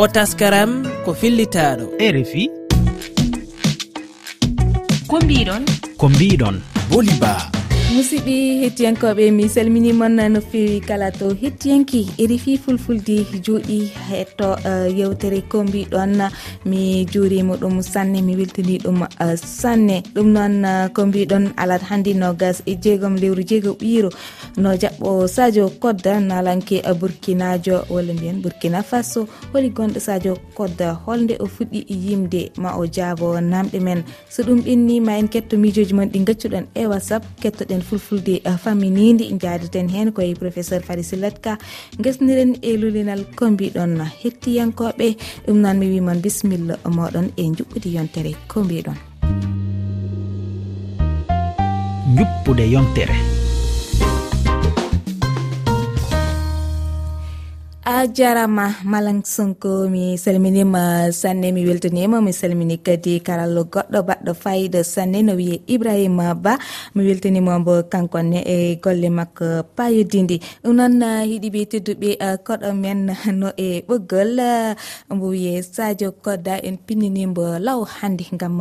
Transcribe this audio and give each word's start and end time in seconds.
o 0.00 0.02
taskaram 0.14 0.70
ko 1.04 1.10
fillitaɗo 1.20 1.84
e 2.04 2.06
rfi 2.16 2.44
ko 5.10 5.16
mbiɗon 5.24 5.62
ko 6.00 6.06
mbiɗon 6.14 6.56
boliba. 6.90 7.61
musidɓe 7.92 8.34
hettiyankoɓe 8.62 9.30
mi 9.36 9.48
salminimon 9.48 10.16
no 10.32 10.40
fewi 10.40 10.80
kala 10.80 11.10
to 11.10 11.26
hettiyanki. 11.40 12.00
Erifi 12.18 12.56
fulfulde 12.56 13.16
juuɗi 13.44 13.78
hetto 14.08 14.56
eh, 14.64 14.88
yewtere 14.98 15.42
ko 15.48 15.64
mbiɗon 15.64 16.30
mi 16.64 17.04
juurima 17.12 17.56
ɗum 17.56 17.82
sanne 17.82 18.22
mi 18.22 18.36
weltani 18.36 18.78
ɗum 18.78 19.02
eh, 19.20 19.36
sanne. 19.36 20.02
Ɗum 20.14 20.26
noon 20.32 20.64
eh, 20.64 20.88
ko 20.94 21.06
mbiɗon 21.06 21.52
alat 21.56 21.82
hannde 21.82 22.14
nogas 22.14 22.62
e 22.66 22.76
jeegom 22.76 23.16
lewru 23.16 23.42
jeego 23.44 23.72
ɓiiro 23.80 24.10
no 24.56 24.70
jaɓɓo 24.74 25.28
sadio 25.28 25.68
kodda 25.68 26.20
nalanke 26.20 26.80
burkinajo 27.00 27.84
walla 27.90 28.14
mbiyen 28.14 28.40
burkina 28.42 28.82
faso. 28.82 29.28
Holi 29.52 29.68
gonɗo 29.70 30.00
sadio 30.00 30.36
kodda 30.54 30.94
holde 31.04 31.36
o 31.40 31.46
fuɗɗi 31.46 31.84
yimde 31.88 32.52
ma 32.56 32.72
o 32.78 32.86
jaabo 32.86 33.38
namɗe 33.40 33.80
men. 33.80 34.02
So 34.30 34.42
ɗum 34.42 34.62
ɓenni 34.64 35.00
ma 35.02 35.18
en 35.18 35.28
ketto 35.28 35.58
mijoji 35.58 35.92
mon 35.94 36.08
ɗi 36.08 36.24
gaccuɗon 36.24 36.64
e 36.74 36.86
whatsapp 36.86 37.22
kettoɗen 37.42 37.81
fulfulde 37.82 38.40
uh, 38.44 38.56
faminidi 38.56 39.28
jadeten 39.42 39.88
hen 39.88 40.12
koye 40.12 40.34
professeur 40.34 40.82
fari 40.82 41.02
sillat 41.02 41.40
gesniren 41.98 42.56
e 42.62 42.76
lulinal 42.76 43.24
ko 43.36 43.50
mbiɗon 43.50 43.98
hettiyankoɓe. 44.22 45.16
Ɗum 45.46 45.58
noon 45.62 45.78
mi 45.78 45.86
wimon 45.92 46.20
bisimilla 46.24 46.78
moɗon 46.96 47.30
e 47.36 47.42
juɓɓude 47.56 47.88
yontere 47.96 48.32
ko 48.48 48.64
mbiɗon. 48.64 48.98
Juppude 52.16 52.64
yontere. 52.70 53.31
a 57.84 58.06
jarama 58.06 58.78
malang 58.86 59.26
sonko 59.26 59.90
mi 59.90 60.14
salminima 60.14 61.10
sanne 61.10 61.50
mi 61.50 61.66
weltanima 61.66 62.22
mi 62.22 62.30
salmini 62.30 62.78
kadi 62.78 63.18
karallo 63.18 63.66
goɗɗo 63.66 63.98
baɗɗo 64.08 64.32
fayida 64.42 64.80
sanne 64.86 65.18
no 65.26 65.34
wiye 65.34 65.56
ibrahima 65.66 66.34
ba. 66.38 66.58
Mi 66.94 67.02
weltanimambo 67.02 67.82
kankonne 67.90 68.38
e 68.46 68.78
golle 68.78 69.10
makko 69.10 69.66
payodindi. 69.76 70.38
Ɗum 70.62 70.74
noon 70.78 71.02
hiɗiɓe 71.26 71.60
uh, 71.62 71.68
tedduɓe 71.70 72.10
uh, 72.22 72.36
koɗo 72.46 72.70
men 72.82 73.10
no 73.40 73.48
e 73.58 73.82
ɓoggol 73.88 74.38
uh, 74.38 74.74
mbo 75.10 75.26
wiye 75.34 75.62
sadio 75.62 76.12
kodda 76.24 76.62
en 76.62 76.78
pinninimbo 76.78 77.58
law 77.58 77.82
hande 77.82 78.24
gam 78.40 78.58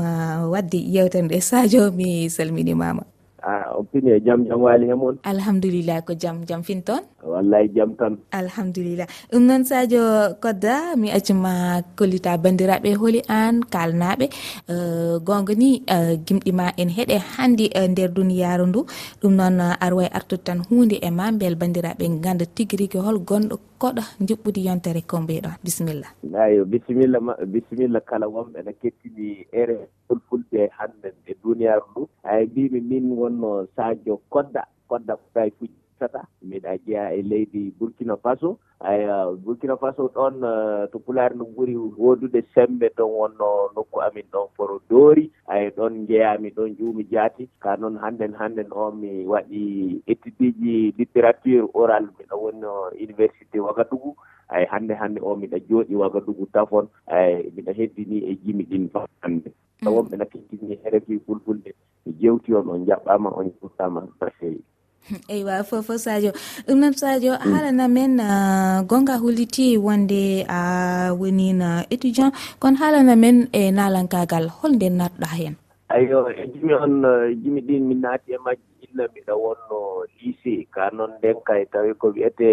wadde 0.52 0.80
yewtere 0.94 1.22
nde 1.26 1.38
sadio 1.42 1.92
mi 1.94 2.26
salminimama. 2.30 3.11
a 3.50 3.54
o 3.78 3.84
pini 3.90 4.12
e 4.18 4.20
jaam 4.28 4.40
jaam 4.48 4.60
waali 4.68 4.86
he 4.92 4.96
moon 5.04 5.16
alhamdulillah 5.34 5.98
ko 6.08 6.14
jaam 6.24 6.38
jaam 6.50 6.62
fin 6.68 6.82
toon? 6.88 7.04
Wallay 7.32 7.70
jaam 7.76 7.94
tan. 8.00 8.14
Alhamdulillah. 8.34 9.08
Ɗum 9.32 9.44
noon 9.50 9.64
sadio 9.70 10.04
kodda 10.44 10.76
mi 11.02 11.08
accuma 11.18 11.54
kollita 11.98 12.38
bandiraɓe 12.44 12.92
hooli 13.02 13.22
an 13.40 13.62
kalnaɓe 13.74 14.26
uh, 14.74 15.16
gonga 15.28 15.54
ni 15.62 15.72
uh, 15.96 16.14
gimɗima 16.26 16.66
en 16.82 16.90
heeɗe 16.98 17.18
hannde 17.34 17.66
uh, 17.80 17.88
nder 17.92 18.10
duniyaru 18.18 18.66
ndu. 18.68 18.82
Ɗum 19.22 19.34
noon 19.40 19.60
uh, 19.68 19.84
arwa 19.86 20.04
e 20.08 20.10
artude 20.18 20.44
tan 20.48 20.60
hunde 20.68 20.98
e 21.08 21.10
ma 21.18 21.32
beel 21.40 21.56
bandiraɓe 21.62 22.06
ganda 22.24 22.46
tigui 22.56 22.78
rigui 22.82 23.02
hol 23.06 23.20
gonɗo 23.30 23.56
koɗo 23.82 24.04
juɓɓudi 24.28 24.66
yontere 24.68 25.02
ko 25.10 25.16
mbiɗon 25.24 25.56
bisimilla. 25.64 26.08
Ayo 26.44 26.66
bisimilla 26.72 27.18
bisimilla 27.54 28.00
kala 28.10 28.26
wonɓe 28.36 28.60
ne 28.66 28.72
kettini 28.82 29.28
ere 29.62 29.76
fulfulde 30.08 30.70
hannde 30.78 31.10
e 31.26 31.34
duniyaru 31.44 31.86
ndu. 31.92 32.02
Ay 32.24 32.46
mbimi 32.46 32.80
min 32.90 33.06
wonno 33.20 33.68
sadio 33.76 34.18
kodda 34.30 34.62
kodda 34.90 35.16
ko 35.16 35.26
gay 35.36 35.50
ittata 36.02 36.26
miɗa 36.42 36.78
jeeya 36.86 37.14
e 37.14 37.22
leydi 37.22 37.72
burkina 37.80 38.18
faso. 38.18 38.58
Aya 38.80 39.30
burkina 39.46 39.78
faso 39.78 40.10
ɗon 40.16 40.42
to 40.92 41.00
pulaar 41.00 41.36
no 41.36 41.46
ɓuri 41.46 41.76
wodude 41.78 42.42
sembe 42.54 42.90
ton 42.98 43.10
wonno 43.12 43.70
nokku 43.76 44.02
amin 44.02 44.26
ɗon 44.32 44.48
foro 44.58 44.82
doori. 44.90 45.32
Aya 45.48 45.70
ɗon 45.70 46.08
jeeyami 46.08 46.50
ɗon 46.50 46.76
ƴuumi 46.78 47.04
jaati. 47.12 47.50
Ka 47.60 47.76
noon 47.78 47.98
hannden 48.02 48.34
hannden 48.34 48.68
o 48.72 48.92
mi 48.92 49.26
waɗi 49.26 50.02
étudiji 50.08 50.94
littérature 50.98 51.68
oral. 51.74 52.10
Miɗo 52.18 52.36
wonno 52.42 52.90
université 52.98 53.60
wagadugu 53.60 54.16
ay 54.50 54.66
hannde 54.66 54.94
hannde 54.98 55.20
o 55.22 55.36
miɗa 55.36 55.58
jooɗi 55.70 55.96
wagadugu 55.96 56.46
tafon. 56.54 56.88
Ay 57.08 57.52
miɗa 57.56 57.74
heddini 57.78 58.26
e 58.26 58.36
jimi 58.44 58.64
ɗin 58.66 58.90
fa 58.90 59.06
hannde. 59.22 59.50
Mm. 59.54 59.86
Tawon 59.86 60.10
ɓe 60.10 60.18
nakkitini 60.18 60.74
e 60.74 60.80
herefi 60.84 61.20
fulfulde 61.26 61.74
mi 62.06 62.14
jewti 62.20 62.54
on 62.56 62.70
on 62.70 62.86
jaɓɓama 62.86 63.30
on 63.38 63.52
jewtama 63.62 64.02
no 64.02 64.28
feewi 64.40 64.64
eywa 65.34 65.64
fofo 65.64 65.98
sadio. 65.98 66.32
Ɗum 66.68 66.78
noon 66.80 66.94
sadio 66.94 67.34
mm. 67.34 67.52
haalana 67.52 67.86
men 67.88 68.20
uh, 68.20 68.82
gonga 68.90 69.18
hulliti 69.22 69.78
wonde 69.78 70.46
uh, 70.48 70.56
a 70.56 71.14
wonino 71.14 71.84
étudiant. 71.90 72.32
Kono 72.60 72.78
haalana 72.78 73.16
men 73.16 73.48
e 73.54 73.72
nalankagal 73.72 74.48
holnde 74.62 74.88
natɗa 74.90 75.30
hen? 75.38 75.56
Ayo 75.90 76.30
e 76.32 76.48
jimi 76.54 76.74
on 76.74 77.06
uh, 77.06 77.28
jimi 77.44 77.62
ɗin 77.68 77.84
min 77.88 78.02
naati 78.02 78.34
e 78.34 78.38
majji. 78.46 78.71
illa 78.92 79.08
mbiɗa 79.08 79.34
wonno 79.44 79.80
lycée 80.20 80.68
ka 80.76 80.84
noon 80.92 81.12
nden 81.18 81.38
kay 81.48 81.64
tawi 81.72 81.94
ko 81.96 82.08
wiyete 82.12 82.48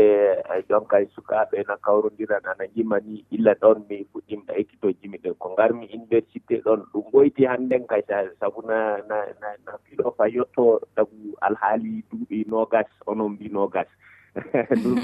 jonka 0.69 0.97
e 1.03 1.07
sukaaɓe 1.15 1.59
no 1.69 1.75
kawrodiran 1.85 2.47
ana 2.51 2.65
jima 2.75 2.97
ni 3.01 3.25
illa 3.35 3.53
ɗon 3.61 3.79
mi 3.89 3.97
fuɗɗimɗa 4.13 4.53
ekkitoji 4.61 5.09
miɗen 5.13 5.35
ko 5.39 5.47
ngarmi 5.53 5.87
université 5.99 6.55
ɗon 6.65 6.81
ɗum 6.93 7.05
ɓoyti 7.13 7.43
hannden 7.51 7.87
kay 7.91 8.03
sabu 8.41 8.63
na 8.63 8.79
na 9.09 9.19
na 9.67 9.73
fiɗo 9.85 10.11
fa 10.17 10.25
yetto 10.35 10.81
sabu 10.95 11.35
alhaali 11.47 12.03
duuɓi 12.11 12.45
nogas 12.51 12.87
onon 13.07 13.33
mbi 13.35 13.49
nogas 13.51 13.89
ɗum 14.83 14.95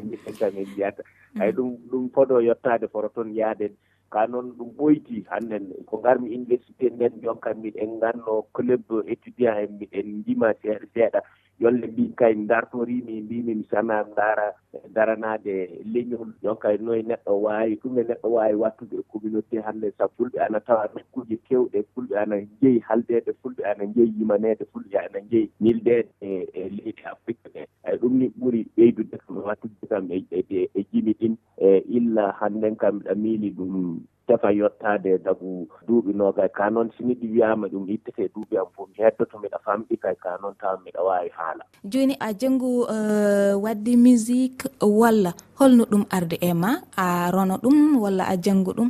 min 0.00 0.64
mbiyata 0.72 1.02
ay 1.40 1.52
ɗum 1.52 1.76
ɗum 1.90 2.04
foɗo 2.14 2.40
yettaade 2.48 2.88
foro 2.88 3.08
toon 3.08 3.34
yaaden 3.36 3.72
ka 4.12 4.26
noon 4.26 4.52
ɗum 4.56 4.70
ɓoyti 4.76 5.16
hannden 5.30 5.64
ko 5.88 5.94
ngarmi 5.98 6.28
université 6.38 6.90
nden 6.90 7.20
jonkam 7.22 7.56
miɗen 7.62 7.90
nganno 7.98 8.42
club 8.54 8.84
étudiant 9.12 9.58
en 9.62 9.70
miɗen 9.78 10.06
ndima 10.20 10.48
seeɗa 10.62 10.86
seeɗa. 10.94 11.20
yolle 11.60 11.86
mbi 11.86 12.04
kay 12.16 12.34
dartorimi 12.34 13.20
mbimi 13.20 13.54
mi 13.54 13.64
sana 13.70 14.04
dara 14.16 14.52
daranade 14.94 15.54
leñol. 15.92 16.30
Jonka 16.42 16.68
noye 16.78 17.02
neɗɗo 17.02 17.32
wawi 17.42 17.74
ɗume 17.82 18.02
neɗɗo 18.08 18.28
wawi 18.36 18.54
wattude 18.54 18.96
e 18.98 19.02
communauté 19.12 19.60
hannde 19.66 19.90
sa 19.98 20.04
fulɓe 20.14 20.38
ana 20.46 20.60
tawa 20.60 20.88
nokkuji 20.94 21.36
kewɗe 21.48 21.78
fulɓe 21.94 22.14
ana 22.22 22.36
jeeyi 22.60 22.78
haldede 22.88 23.32
fulɓe 23.42 23.62
ana 23.70 23.84
jeeyi 23.94 24.12
yimanede 24.18 24.64
fulɓe 24.72 24.96
ana 25.04 25.20
jeeyi 25.30 25.50
ñildede 25.60 26.08
e, 26.20 26.30
e 26.54 26.68
leydi 26.76 27.02
afrique 27.12 27.48
ɗe. 27.54 27.62
Ay 27.84 27.96
ɗum 28.00 28.12
ni 28.18 28.26
ɓuuri 28.38 28.60
ɓeydude 28.76 29.16
kam 29.26 29.36
wattude 29.46 29.86
kam 29.90 30.10
e, 30.12 30.24
e, 30.30 30.68
e 30.74 30.80
jimi 30.92 31.12
ɗin 31.20 31.34
e 31.58 31.78
illa 31.98 32.32
hannden 32.40 32.76
kam 32.76 33.00
ɗa 33.04 33.14
miili 33.14 33.50
ɗum 33.56 34.00
tefa 34.28 34.52
yettade 34.52 35.18
dagu 35.24 35.64
duuɓi 35.88 36.12
nogayi 36.12 36.50
ka 36.52 36.68
noon 36.70 36.90
sini 36.96 37.14
ɗi 37.20 37.26
wiyama 37.32 37.66
ɗum 37.72 37.88
ittete 37.88 38.28
duuɓi 38.34 38.54
am 38.60 38.68
fof 38.76 38.88
mi 38.92 38.96
heddoto 39.04 39.38
mbiɗa 39.38 39.58
famɗi 39.64 39.94
kay 40.02 40.14
ka 40.22 40.30
noon 40.42 40.54
tawa 40.60 40.76
mbiɗa 40.80 41.00
wawi 41.08 41.28
haala. 41.36 41.64
Joni 41.84 42.14
a 42.20 42.28
janggu 42.40 42.70
uh, 42.84 42.92
eh, 42.92 43.54
wadde 43.64 43.92
musique 43.96 44.68
walla 45.00 45.32
holno 45.58 45.84
ɗum 45.90 46.04
arde 46.16 46.36
e 46.40 46.52
ma 46.52 46.70
a 46.96 47.30
rono 47.34 47.56
ɗum 47.62 47.76
walla 48.02 48.24
a 48.28 48.36
janggu 48.36 48.72
ɗum? 48.76 48.88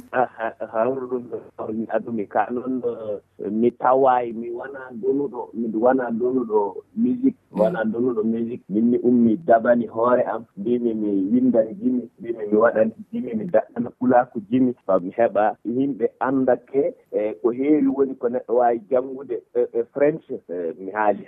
Hawru 0.73 1.07
ɗum 1.11 1.23
mi 1.79 1.87
adumi. 1.95 2.27
Ka 2.29 2.47
noon 2.51 2.83
eh, 3.39 3.51
mi 3.51 3.71
tawayi 3.71 4.33
mi 4.35 4.51
wona 4.51 4.81
donuɗo 5.03 5.41
mi 5.55 5.67
wona 5.83 6.11
donuɗo 6.11 6.83
musique 6.97 7.39
mm. 7.53 7.55
mi 7.57 7.61
wona 7.63 7.81
donuɗo 7.93 8.23
musique. 8.25 8.65
Min 8.69 8.91
mi 8.91 8.99
ummi 9.09 9.37
dabani 9.47 9.87
hoore 9.87 10.23
am 10.27 10.45
mbimi 10.57 10.95
mi 10.95 11.11
windani 11.33 11.75
jimi 11.81 12.03
mbimi 12.19 12.43
mi 12.51 12.57
waɗani 12.59 12.93
jimi 13.13 13.35
mi 13.39 13.45
daɗɗana 13.45 13.91
kulaku 13.99 14.41
jimi 14.51 14.75
fa 14.87 14.99
mi 15.01 15.11
heɓ 15.17 15.28
heɓa 15.29 15.57
yimɓe 15.65 16.07
andake 16.21 16.95
e 17.13 17.33
ko 17.43 17.51
heewi 17.51 17.87
woni 17.97 18.15
ko 18.15 18.29
neɗɗo 18.29 18.53
wawi 18.55 18.81
janngude 18.91 19.37
e, 19.55 19.61
e 19.73 19.83
french. 19.93 20.25
E, 20.31 20.73
mi 20.79 20.91
haali 20.91 21.25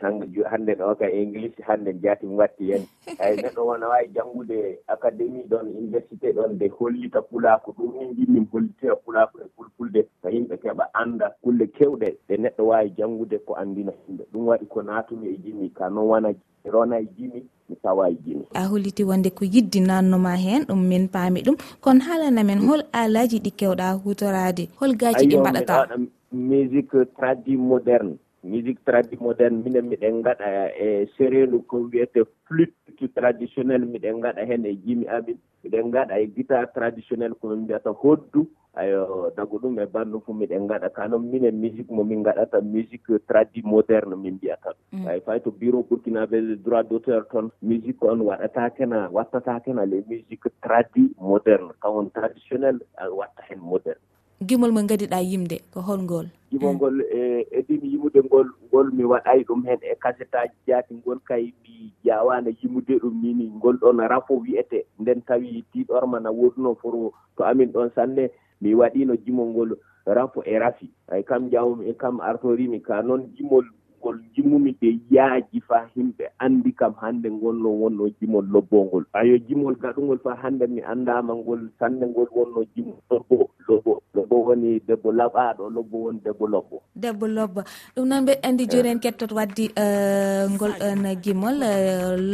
hannde 0.50 0.74
ɗo 0.74 0.94
ka 0.98 1.06
e 1.06 1.22
english 1.22 1.56
hannde 1.66 1.92
jaati 2.02 2.26
mi 2.26 2.34
watti 2.36 2.72
hen. 2.72 2.84
Eyi 3.24 3.36
neɗɗo 3.42 3.66
wona 3.66 3.88
wawi 3.88 4.08
janngude 4.14 4.78
académie 4.88 5.44
ɗon 5.50 5.66
université 5.76 6.32
ɗon 6.32 6.52
nde 6.54 6.68
hollita 6.68 7.22
pulako 7.22 7.72
ɗum 7.72 7.92
min 7.98 8.14
jinmi 8.16 8.46
hollitira 8.52 8.96
pulako 8.96 9.38
e 9.40 9.48
fulfulde. 9.56 10.06
So 10.22 10.28
yimɓe 10.28 10.56
keɓa 10.62 10.84
anda 10.94 11.34
kulle 11.42 11.66
kewɗe 11.66 12.16
ɗe 12.28 12.36
neɗɗo 12.36 12.62
wawi 12.66 12.90
janngude 12.96 13.38
ko 13.46 13.54
andina 13.54 13.92
yimɓe. 14.08 14.24
Ɗum 14.32 14.46
waɗi 14.48 14.66
ko 14.68 14.82
natumi 14.82 15.28
e 15.28 15.36
jimi 15.42 15.70
ka 15.74 15.88
noon 15.88 16.08
wona 16.08 16.32
rona 16.64 16.98
e 17.00 17.06
jimi 17.16 17.42
mi 17.68 17.76
tawa 17.82 18.10
e 18.10 18.16
jimi 18.24 18.44
a 18.54 18.66
holliti 18.68 19.04
wonde 19.04 19.30
ko 19.30 19.44
yiddi 19.44 19.80
nannoma 19.80 20.36
hen 20.36 20.64
ɗum 20.68 20.80
min 20.88 21.08
paami 21.08 21.42
ɗum. 21.42 21.56
Kono 21.80 22.00
haalana 22.00 22.44
men 22.44 22.58
hol 22.66 22.82
alaji 22.92 23.38
ɗi 23.40 23.50
kewɗa 23.58 23.92
hutorade 24.04 24.68
hol 24.80 24.96
gaji 24.96 25.26
ɗi 25.26 25.36
mbaɗata 25.38 25.96
musique 26.32 27.04
tradi 27.16 27.56
moderne 27.56 28.16
musique 28.44 28.80
tradi 28.84 29.16
moderne 29.20 29.62
minen 29.64 29.88
miɗen 29.90 30.22
gaɗa 30.22 30.46
e 30.78 31.06
séréndu 31.16 31.62
ko 31.66 31.76
wiyete 31.92 32.24
flute 32.46 33.08
traditionnel 33.14 33.84
miɗen 33.86 34.20
gaɗa 34.20 34.46
hen 34.46 34.64
e 34.64 34.74
jimi 34.84 35.06
amin. 35.08 35.38
Miɗen 35.64 35.90
gaɗa 35.90 36.18
e 36.20 36.26
guitare 36.26 36.66
traditionnel 36.74 37.34
komin 37.40 37.64
mbiyata 37.64 37.90
hoddu. 37.90 38.46
ayo 38.74 39.32
dago 39.36 39.58
ɗum 39.58 39.78
e 39.82 39.86
bandu 39.86 40.20
fof 40.20 40.36
miɗen 40.36 40.66
gaɗa 40.68 40.88
kanon 40.94 41.26
minen 41.30 41.60
musique 41.60 41.90
mo 41.90 42.04
min 42.04 42.22
gaɗata 42.22 42.60
musique 42.60 43.18
tradi 43.26 43.62
moderne 43.64 44.14
min 44.16 44.34
mbiyata. 44.34 44.70
Ɗum 44.92 45.06
ay 45.08 45.20
fay 45.26 45.40
to 45.40 45.50
bureau 45.50 45.82
burkinabe 45.82 46.38
droit 46.64 46.86
d' 46.88 46.92
auteur 46.94 47.26
toon 47.30 47.50
musique 47.62 48.02
on 48.02 48.20
waɗatakena 48.22 49.10
wattatakena 49.10 49.86
les 49.86 50.04
musique 50.08 50.46
tradi 50.62 51.10
moderne. 51.18 51.72
Kawon 51.82 52.10
traditionnel 52.14 52.78
watta 53.12 53.42
hen 53.48 53.58
moderne. 53.58 54.00
Gimol 54.40 54.72
mo 54.72 54.80
gadiɗa 54.80 55.20
yimde 55.20 55.60
ko 55.68 55.80
holngol. 55.84 56.32
Gimol 56.48 56.72
eh. 56.72 56.76
ngol 56.78 56.96
e 57.12 57.20
edimi 57.58 57.92
yimude 57.92 58.24
ngol 58.24 58.48
ngol 58.72 58.88
mi 58.96 59.04
waɗay 59.04 59.44
ɗum 59.44 59.66
hen 59.68 59.80
e 59.84 59.94
kasetaji 60.00 60.56
jaati 60.66 60.94
ngol 60.94 61.20
kay 61.28 61.52
mi 61.62 61.92
jawano 62.04 62.48
yimude 62.48 62.96
ɗum 63.02 63.20
mini 63.20 63.52
ngol 63.60 63.76
ɗon 63.76 64.00
rafo 64.08 64.40
wiyete 64.40 64.86
nden 64.98 65.20
tawi 65.28 65.60
tiɗorma 65.72 66.20
na 66.24 66.30
woduno 66.32 66.74
foro 66.80 67.12
to 67.36 67.44
amin 67.44 67.68
ɗon 67.72 67.90
sanne 67.94 68.30
mi 68.60 68.74
waɗino 68.74 69.16
jimol 69.24 69.48
ngol 69.48 69.70
rafo 70.06 70.42
e 70.44 70.58
rafi. 70.58 70.90
Ay 71.12 71.22
kam 71.22 71.50
jawmi 71.50 71.88
e 71.90 71.94
kam 71.94 72.20
artorimi 72.20 72.80
ka 72.82 73.02
noon 73.02 73.22
jimol 73.36 73.64
ngol 74.00 74.16
jimmumi 74.34 74.72
de 74.80 74.96
yaaji 75.12 75.60
fa 75.68 75.84
himɓe 75.94 76.24
anndi 76.40 76.72
kam 76.72 76.94
hannde 77.00 77.28
ngonno 77.30 77.68
wonno 77.80 78.08
jimol 78.20 78.44
lobbongol 78.52 79.04
ayo 79.12 79.36
jimol 79.38 79.76
gaɗungol 79.76 80.18
fa 80.24 80.34
hannde 80.42 80.66
mi 80.66 80.80
anndama 80.80 81.34
ngol 81.36 81.68
sanne 81.78 82.06
ngol 82.08 82.28
wonno 82.32 82.64
jimol 82.74 82.96
lobbo 83.10 83.50
lobbo 83.68 83.92
lobbo 84.14 84.36
woni 84.46 84.80
debbo 84.88 85.12
laɓaɗo 85.12 85.68
lobbo 85.70 85.96
woni 86.04 86.20
debbo 86.24 86.46
lobbo. 86.48 86.76
Debbo 86.96 87.26
lobbo. 87.28 87.60
Ɗum 87.94 88.08
noon 88.08 88.22
mbeɗa 88.24 88.40
anndi 88.48 88.64
eh. 88.64 88.70
joni 88.72 88.88
en 88.88 89.00
kettot 89.04 89.32
waddi 89.36 89.64
eh, 89.76 90.48
ngol 90.48 90.72
eh, 90.80 90.94
ɗon 90.96 91.04
gimol 91.22 91.56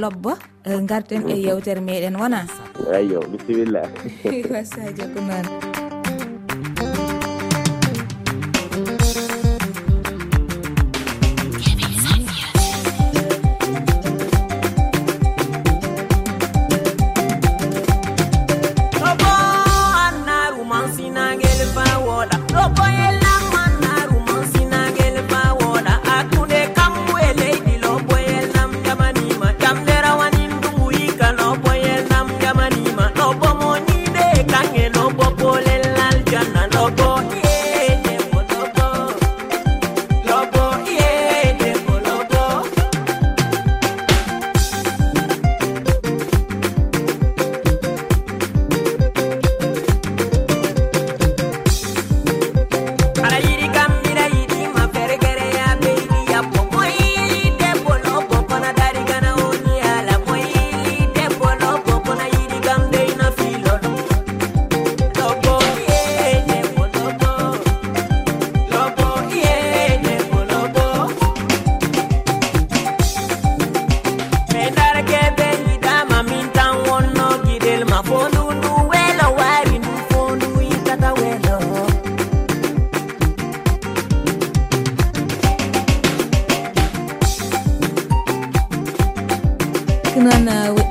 lobbo 0.01 0.31
garten 0.89 1.27
e 1.31 1.35
yewtere 1.47 1.81
meɗen 1.83 2.15
wona. 2.17 2.47
Eyyo 2.95 3.21
bisimilla. 3.31 3.83
Wasadio 4.55 5.05
ko 5.15 5.21
noon 5.21 5.66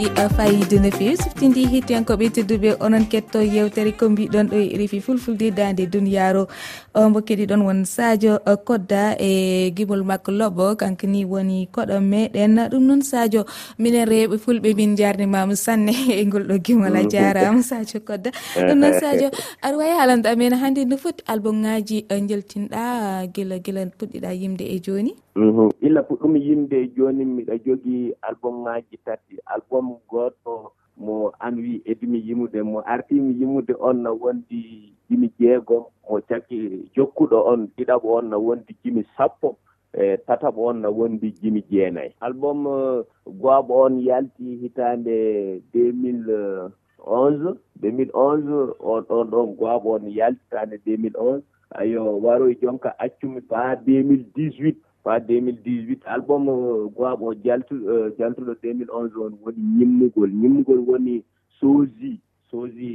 heeɗi 0.06 0.30
fayide 0.36 0.78
no 0.80 0.90
fewi. 0.92 1.18
Siftindi 1.18 1.66
hettiyankoɓe 1.66 2.25
tedduɓe 2.36 2.69
onon 2.86 3.06
ketto 3.12 3.40
yewtere 3.42 3.92
ko 3.98 4.10
mbiɗon 4.10 4.48
ɗo 4.52 4.57
e 4.57 4.78
refi 4.78 5.00
fulfulde 5.02 5.52
dande 5.52 5.86
duniyaaru. 5.92 6.46
Ombo 6.94 7.19
keɗiɗon 7.22 7.62
won 7.66 7.86
sadio 7.86 8.40
kodda 8.68 9.16
e 9.19 9.72
gimol 9.75 10.04
makko 10.04 10.31
lobbo 10.31 10.75
kanko 10.75 11.07
ni 11.07 11.25
woni 11.25 11.68
koɗo 11.74 12.00
meɗen. 12.02 12.69
Ɗum 12.72 12.84
noon 12.88 13.02
sadio 13.02 13.46
minen 13.80 14.06
rewɓe 14.07 14.38
fulɓe 14.38 14.75
min 14.75 14.96
jarnimama 14.96 15.56
sanne 15.56 15.92
e 16.19 16.25
ngolɗo 16.25 16.56
gimol 16.66 16.96
a 16.96 17.02
mm. 17.04 17.10
jarama 17.10 17.62
sadio 17.63 18.00
kodda. 18.06 18.30
Ɗum 18.56 18.78
noon 18.80 18.94
sadio 19.02 19.30
aɗa 19.62 19.78
wawi 19.78 19.92
haalande 19.98 20.28
amen 20.30 20.54
hannde 20.54 20.86
no 20.86 20.98
foti 20.98 21.24
album 21.28 21.62
ngaji 21.66 22.06
eh, 22.10 22.22
jeltinɗa 22.30 23.25
guila 23.34 23.57
guila 23.60 23.86
puɗɗiɗa 23.98 24.30
yimde 24.42 24.66
e 24.66 24.80
joni 24.80 25.16
mhm. 25.36 25.69
illa 25.81 26.02
puɗɗumi 26.04 26.40
yimde 26.48 26.75
e 26.84 26.88
joni 26.96 27.25
miɗa 27.25 27.57
jogii 27.66 28.13
album 28.22 28.62
ngaji 28.63 28.98
tati. 29.06 29.36
Album 29.46 29.94
goɗɗo 30.09 30.71
mo 30.97 31.31
an 31.39 31.56
wi 31.59 31.81
edimi 31.86 32.19
yimude 32.27 32.59
mo 32.63 32.80
artimi 32.94 33.33
yimude 33.39 33.74
on 33.80 34.03
no 34.03 34.12
wondi 34.21 34.94
jimi 35.09 35.27
jeegom 35.39 35.83
mo 36.09 36.21
caki 36.30 36.57
jokkuɗo 36.95 37.38
on 37.51 37.68
ɗiɗaɓo 37.77 38.07
on 38.18 38.30
no 38.30 38.38
wondi 38.39 38.74
jimi 38.83 39.03
sappo 39.18 39.57
e 39.94 40.18
tataɓo 40.27 40.59
on 40.69 40.81
no 40.81 40.89
wondi 40.92 41.31
jimi 41.42 41.62
jeenayi. 41.69 42.12
Album 42.21 42.68
e, 42.68 43.03
gooɓo 43.42 43.74
on 43.86 44.00
yalti 44.00 44.56
hitaande 44.62 45.62
deux 45.74 45.92
mille 45.94 46.71
onze 47.06 47.57
deux 47.81 47.92
mille 47.92 48.12
onze 48.13 48.74
on 48.80 49.01
ɗon 49.09 49.30
ɗon 49.31 49.56
gooɓo 49.59 49.89
on 49.95 50.06
yaltitaande 50.07 50.77
deux 50.86 50.97
mille 50.97 51.18
onze. 51.18 51.44
Ayo 51.75 52.19
waroy 52.24 52.56
jonka 52.62 52.95
accumi 53.00 53.42
faa 53.50 53.75
2018 53.75 54.75
fa 55.06 55.19
2018 55.22 56.02
album 56.10 56.50
euh, 56.50 56.90
goaɓo 56.98 57.30
euh, 57.31 57.38
jaltuɗo 57.46 57.94
jaltuɗo 58.18 58.54
2011 58.63 59.13
on 59.22 59.34
woni 59.46 59.62
ñimmugol. 59.78 60.30
Ñimmugol 60.42 60.80
woni 60.90 61.24
sosi 61.62 62.18
sosi 62.50 62.90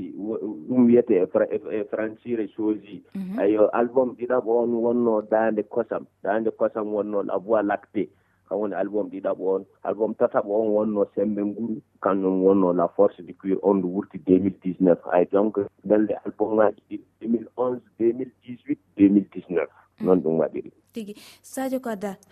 ɗum 0.69 0.87
wiyete 0.87 1.15
e, 1.23 1.27
e 1.79 1.85
francire 1.85 2.49
sosi 2.57 3.03
mhm. 3.15 3.39
ayo 3.39 3.69
album 3.73 4.09
ɗiɗaɓo 4.19 4.51
on 4.63 4.73
wonno 4.85 5.23
dande 5.31 5.63
kosam. 5.63 6.05
Dande 6.23 6.51
kosam 6.51 6.87
wonno 6.95 7.23
la 7.23 7.37
voix 7.39 7.63
lacté 7.63 8.09
kam 8.49 8.59
woni 8.59 8.75
album 8.75 9.07
ɗiɗaɓo 9.13 9.45
on. 9.55 9.65
Album 9.85 10.15
tataɓo 10.19 10.51
on 10.63 10.69
wonno 10.75 11.07
sembe 11.15 11.39
nguru. 11.47 11.77
Kanjum 12.03 12.43
wonno 12.43 12.73
la 12.73 12.89
force 12.89 13.23
du 13.23 13.33
cuir 13.39 13.59
on 13.63 13.75
ndu 13.79 13.87
wurti 13.95 14.19
2019 14.19 14.99
ay 15.13 15.25
donc 15.31 15.59
ɗelle 15.87 16.15
album 16.27 16.55
ngaji 16.59 16.83
ɗi 16.91 16.97
2011 17.23 17.79
2018 18.01 18.79
2019 18.99 19.80
noon 20.01 20.21
ɗum 20.23 20.39
waɗiri. 20.41 20.71
Tigi 20.93 21.15
sadio 21.43 21.81
ko 21.81 21.91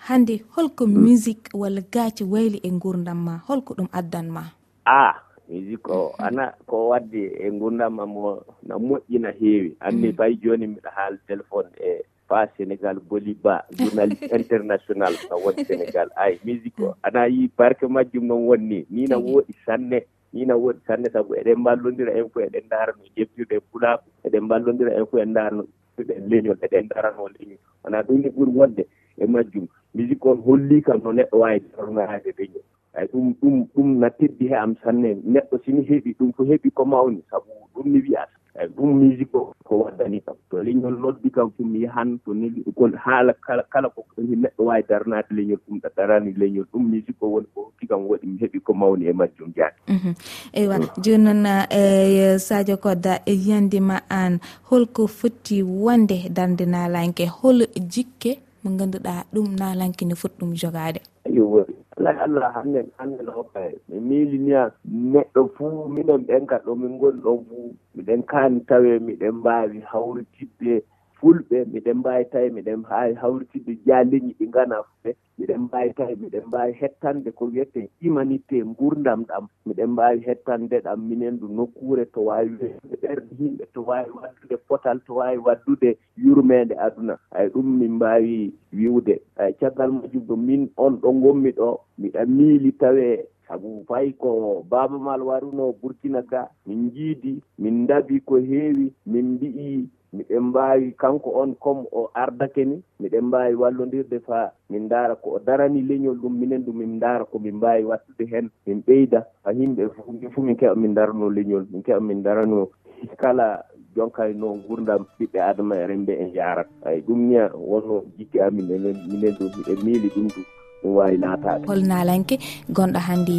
hannde 0.08 0.42
holko 0.56 0.86
musique 0.86 1.48
walla 1.54 1.80
gaaci 1.80 2.24
wayli 2.24 2.58
e 2.62 2.70
gurdam 2.70 3.18
ma 3.24 3.34
holko 3.46 3.74
ɗum 3.74 3.88
addanma 3.92 4.42
a 4.86 5.14
musique 5.48 5.88
o 5.92 6.12
ana 6.18 6.52
ko 6.66 6.88
wadde 6.90 7.22
e 7.44 7.50
gurdam 7.50 8.00
am 8.00 8.16
o 8.16 8.42
no 8.66 8.74
moƴƴina 8.78 9.30
heewi. 9.40 9.76
Anni 9.80 10.08
mm. 10.12 10.16
fay 10.16 10.32
mm. 10.34 10.40
jooni 10.42 10.66
mbiɗa 10.66 10.90
haal 10.96 11.14
téléphone 11.28 11.68
e 11.80 12.02
pas 12.28 12.48
sénégal 12.56 12.96
boli 13.08 13.34
ba 13.34 13.64
journaliste 13.78 14.28
international 14.40 15.12
no 15.30 15.36
woni 15.44 15.64
sénégal. 15.64 16.08
Ay 16.16 16.38
musique 16.44 16.80
o 16.80 16.94
ana 17.02 17.26
yi 17.28 17.50
barque 17.58 17.84
majjum 17.88 18.26
noon 18.26 18.46
wonni. 18.48 18.86
Ni 18.90 19.06
na 19.06 19.16
wooɗi 19.16 19.52
sanne 19.66 20.04
ni 20.32 20.44
na 20.46 20.54
wooɗi 20.56 20.80
sanne 20.86 21.08
saabu 21.12 21.34
eɗen 21.40 21.58
mballodira 21.60 22.12
en 22.18 22.28
fo 22.32 22.40
eɗen 22.40 22.64
ndaara 22.66 22.92
no 22.98 23.04
jeftirɗe 23.16 23.56
pulaako 23.70 24.04
eɗen 24.26 24.44
mballodira 24.44 24.90
en 24.98 25.06
fo 25.10 25.16
en 25.18 25.30
ndaara 25.30 25.56
no 25.56 25.64
hokkuɗen 25.98 26.28
leñol 26.30 26.58
eɗen 26.62 26.88
darano 26.88 27.26
leñol 27.28 27.58
wona 27.84 28.02
ɗum 28.06 28.20
ne 28.22 28.28
ɓuuri 28.30 28.50
wonde 28.56 28.82
e 29.18 29.26
majjum. 29.26 29.66
Musique 29.94 30.26
on 30.26 30.38
holli 30.46 30.82
kam 30.82 31.00
no 31.04 31.12
neɗɗo 31.12 31.38
wawi 31.38 31.60
darnoyade 31.76 32.30
leñol 32.38 32.62
ay 32.94 33.06
ɗum 33.12 33.34
ɗum 33.40 33.66
ɗum 33.74 33.98
na 34.00 34.08
teddi 34.10 34.48
he 34.48 34.54
am 34.54 34.74
sanne. 34.82 35.14
Neɗɗo 35.24 35.58
sini 35.64 35.82
heeɓi 35.88 36.14
ɗum 36.18 36.32
ko 36.32 36.44
heeɓi 36.44 36.70
ko 36.74 36.84
mawni. 36.84 37.22
Saabu 37.30 37.50
ɗum 37.74 37.86
ni 37.92 37.98
wiyata 38.00 38.37
eyi 38.54 38.68
ɗum 38.76 38.90
musique 39.00 39.34
o 39.34 39.52
ko 39.64 39.84
waddani 39.84 40.20
kam. 40.20 40.36
To 40.50 40.56
leñol 40.62 40.96
noddi 40.98 41.30
kam 41.30 41.50
somi 41.56 41.82
yaahan 41.84 42.18
so 42.24 42.32
* 42.32 43.04
haala 43.04 43.32
kala 43.46 43.62
kala 43.72 43.88
ko 43.90 44.04
neɗɗo 44.18 44.62
wawi 44.64 44.82
darnade 44.88 45.30
leñol 45.30 45.60
ɗum 45.68 45.80
ɗa 45.80 45.88
darani 45.96 46.32
leñol 46.32 46.66
ɗum 46.72 46.82
musique 46.90 47.22
o 47.22 47.26
woni 47.28 47.46
ko 47.54 47.60
hokki 47.68 47.86
kam 47.86 48.06
waɗi 48.08 48.26
mi 48.26 48.38
heeɓi 48.40 48.60
ko 48.60 48.72
mawni 48.74 49.06
e 49.06 49.12
majjum 49.12 49.48
mhm. 49.48 49.54
Diagne 49.54 50.14
eywa 50.52 50.76
joni 51.02 51.24
noon 51.24 51.46
e 51.70 52.38
Sadio 52.38 52.76
Kodda 52.76 53.20
e 53.26 53.34
yandima 53.34 54.02
an 54.10 54.40
holko 54.70 55.06
foti 55.06 55.62
wonde 55.62 56.28
darde 56.30 56.66
nalanke 56.66 57.26
hol 57.26 57.66
jikke 57.76 58.38
mo 58.64 58.70
ganduɗa 58.76 59.24
ɗum 59.32 59.56
nalangue 59.58 60.04
ne 60.06 60.14
foti 60.14 60.36
ɗum 60.40 60.54
jogade 60.54 61.00
yo 61.36 61.64
alay 61.96 62.16
allah 62.24 62.52
hannen 62.54 62.86
hannen 62.98 63.26
hokka 63.36 63.60
ɓe 63.88 64.00
miliniya 64.08 64.70
neɗɗo 65.12 65.40
fuu 65.56 65.88
minen 65.88 66.20
ɓen 66.26 66.46
ka 66.46 66.56
ɗo 66.64 66.74
min 66.80 66.92
ngoni 66.96 67.20
ɗon 67.24 67.38
fuu 67.48 67.74
miɗen 67.94 68.22
kaani 68.30 68.60
tawe 68.68 68.98
miɗen 69.06 69.34
mbaawi 69.40 69.80
hawritidde 69.90 70.82
fulɓe 71.20 71.64
miɗen 71.72 71.96
mbawi 71.98 72.24
tawi 72.32 72.50
miɗen 72.50 72.82
ha 72.88 72.98
hawritidde 73.20 73.72
jaaleñi 73.86 74.32
ɗi 74.38 74.46
gana 74.54 74.76
fulɓe 74.82 75.10
miɗen 75.38 75.60
mbawi 75.66 75.92
tawi 75.96 76.14
miɗen 76.22 76.44
mbawi 76.46 76.72
hettande 76.80 77.30
ko 77.34 77.44
wiyete 77.46 77.88
humanité 78.00 78.62
gurdam 78.78 79.24
ɗam 79.28 79.44
miɗen 79.66 79.90
mbawi 79.90 80.20
hettande 80.26 80.76
ɗam 80.84 81.00
minen 81.08 81.38
du 81.40 81.48
nokkure 81.48 82.04
to 82.12 82.20
wawi 82.28 82.50
wede 82.60 82.78
ɓerɗe 83.02 83.32
yimɓe 83.38 83.64
to 83.74 83.80
wawi 83.82 84.10
waddude 84.10 84.56
potal 84.68 84.98
to 85.06 85.14
wawi 85.14 85.38
waddude 85.38 85.96
yurmede 86.16 86.74
aduna. 86.78 87.18
Ay 87.30 87.48
ɗum 87.48 87.78
min 87.78 87.92
mbawi 87.98 88.52
wiwde 88.72 89.20
ay 89.36 89.52
caggal 89.60 89.90
majum 89.92 90.22
ɗo 90.28 90.36
min 90.36 90.70
on 90.76 91.00
ɗo 91.00 91.12
gommi 91.22 91.50
ɗo. 91.52 91.78
Miɗa 91.98 92.26
miili 92.26 92.72
tawe 92.72 93.24
sabu 93.48 93.84
fayi 93.88 94.12
ko 94.12 94.62
baaba 94.70 94.98
mal 94.98 95.22
waruno 95.22 95.72
burkina 95.82 96.22
ga 96.22 96.48
min 96.66 96.90
jiidi 96.94 97.40
min 97.58 97.86
dabi 97.86 98.20
ko 98.20 98.36
heewi 98.36 98.92
min 99.06 99.26
mbi'i 99.34 99.88
miɗen 100.12 100.42
mbaawi 100.50 100.92
kanko 100.96 101.30
on 101.42 101.54
comme 101.60 101.84
o 101.92 102.10
ardake 102.14 102.64
ni 102.64 102.76
miɗen 103.00 103.24
mbaawi 103.28 103.54
wallondirde 103.54 104.18
fa 104.26 104.52
min 104.70 104.82
ndaara 104.86 105.14
ko 105.16 105.30
o 105.36 105.38
darani 105.38 105.82
leñol 105.82 106.16
ɗum 106.22 106.34
minen 106.40 106.64
ɗum 106.64 106.76
min 106.78 106.96
ndaara 106.96 107.24
ko 107.24 107.38
min 107.38 107.54
mbaawi 107.56 107.84
wattude 107.84 108.24
heen 108.30 108.50
min 108.66 108.82
ɓeyda. 108.86 109.20
Ha 109.44 109.50
yimɓe 109.52 109.82
fof 109.94 110.44
min 110.44 110.56
keɓa 110.56 110.74
min 110.76 110.94
darano 110.94 111.28
leñol 111.30 111.66
min 111.72 111.82
keɓa 111.82 112.00
min 112.00 112.22
darano 112.22 112.68
kala 113.20 113.64
jonkay 113.94 114.32
no 114.34 114.48
gurdam 114.66 115.02
ɓiɓɓe 115.18 115.38
adama 115.50 115.74
e 115.76 115.86
rembe 115.86 116.12
en 116.22 116.32
jarat 116.34 116.68
ay 116.88 117.00
ɗum 117.06 117.20
niya 117.28 117.44
wonno 117.70 118.04
jikki 118.16 118.38
amin 118.40 118.70
enen 118.74 118.96
minen 119.10 119.34
ɗo 119.38 119.44
miɗen 119.56 119.78
miili 119.84 120.08
ɗum 120.14 120.26
ɗum. 120.34 120.44
ɗum. 120.82 120.94
Wawi 120.96 121.16
natade 121.18 121.66
hol 121.66 121.80
nalanke 121.82 122.38
gonɗo 122.70 122.98
hannde 123.08 123.36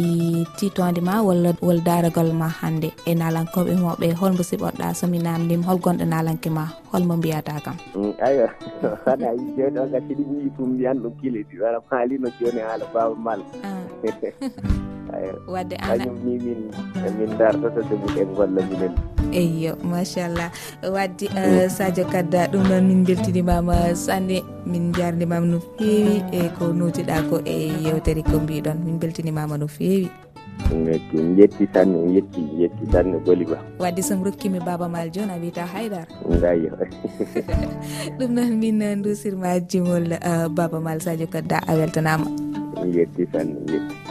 titode 0.58 1.00
ma 1.02 1.22
walla 1.22 1.52
wol 1.62 1.80
daragol 1.80 2.32
ma 2.32 2.48
hannde 2.48 2.88
e 3.06 3.12
nalankoɓe 3.14 3.72
moɓe 3.84 4.06
holmo 4.20 4.42
siɓoɗɗa 4.50 4.94
somi 4.94 5.18
namdima 5.18 5.64
hol 5.68 5.78
gonɗo 5.84 6.04
nalanke 6.04 6.50
ma 6.50 6.64
holmo 6.92 7.16
mbiyata 7.16 7.60
kam. 7.64 7.76
Mm, 7.94 8.12
Aywa 8.26 8.48
haɗa 9.04 9.28
yi 9.38 9.44
joni 9.56 9.78
o 9.78 9.86
gasi 9.92 10.12
ɗi 10.18 10.24
wi 10.30 10.50
tum 10.56 10.68
mbiyan 10.74 10.98
ɗum 11.02 11.12
kilidi 11.20 11.54
wara 11.62 11.78
maalino 11.90 12.28
joni 12.40 12.60
haala 12.60 12.84
baba 12.94 13.14
mal 13.14 13.40
ah. 13.64 13.80
wadde 15.46 15.76
kañum 15.76 16.16
ni 16.24 16.38
min 16.38 16.60
e 17.06 17.08
min 17.18 17.30
dartata 17.38 17.80
debbude 17.88 18.22
golla 18.36 18.62
minen. 18.70 18.92
Eyyo 19.32 19.76
machallah. 19.82 20.50
Wadde 20.82 21.26
mm. 21.30 21.36
eh, 21.38 21.68
sadio 21.70 22.04
kadda 22.06 22.46
ɗum 22.52 22.62
noon 22.68 22.84
min 22.88 23.00
beltinimama 23.04 23.94
sanne 23.94 24.42
min 24.66 24.92
jarnimama 24.92 25.46
no 25.46 25.58
fewi 25.78 26.22
e 26.32 26.48
ko 26.58 26.72
notiɗa 26.72 27.16
ko 27.30 27.36
e 27.44 27.70
yewtere 27.84 28.22
ko 28.22 28.38
mbiɗon. 28.42 28.78
Min 28.84 28.98
beltinimama 28.98 29.58
no 29.58 29.66
fewi. 29.66 30.10
Min 30.70 31.38
yetti 31.38 31.64
sanne 31.72 31.96
mi 31.98 32.14
yetti 32.20 32.40
mi 32.40 32.62
yetti 32.62 32.84
sanne 32.92 33.16
goli 33.24 33.44
ba 33.48 33.58
wadde 33.80 34.02
somi 34.04 34.24
rokkimi 34.28 34.60
baba 34.60 34.88
mal 34.88 35.08
joni 35.10 35.32
a 35.32 35.38
wiyata 35.40 35.64
haydara 35.66 36.04
gayo 36.42 36.70
ɗum 38.18 38.30
noon 38.36 38.52
min 38.60 38.82
eh, 38.82 38.94
dusirma 39.00 39.56
jimol 39.60 40.12
eh, 40.12 40.46
baba 40.52 40.78
mal 40.80 41.00
sadio 41.00 41.26
kadda 41.26 41.58
a 41.66 41.72
weltanama. 41.74 42.26
Mi 42.84 42.92
yetti 42.98 43.26
sanne 43.32 43.56
mi 43.66 43.72
yetti. 43.72 44.09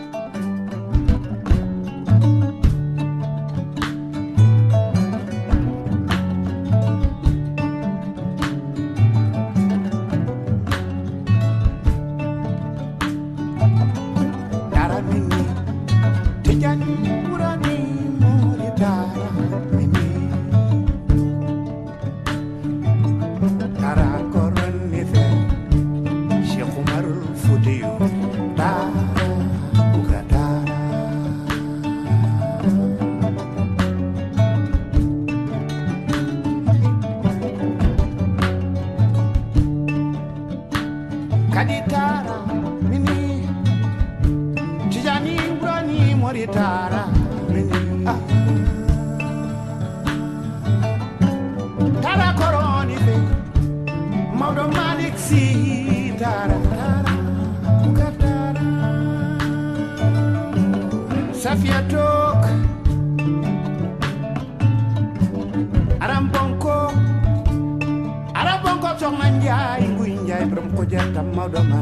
njaay 69.39 69.83
nguy 69.95 70.13
njaay 70.23 70.43
borom 70.49 70.67
ko 70.75 70.81
jartam 70.91 71.27
mawɗo 71.35 71.61
ma 71.71 71.81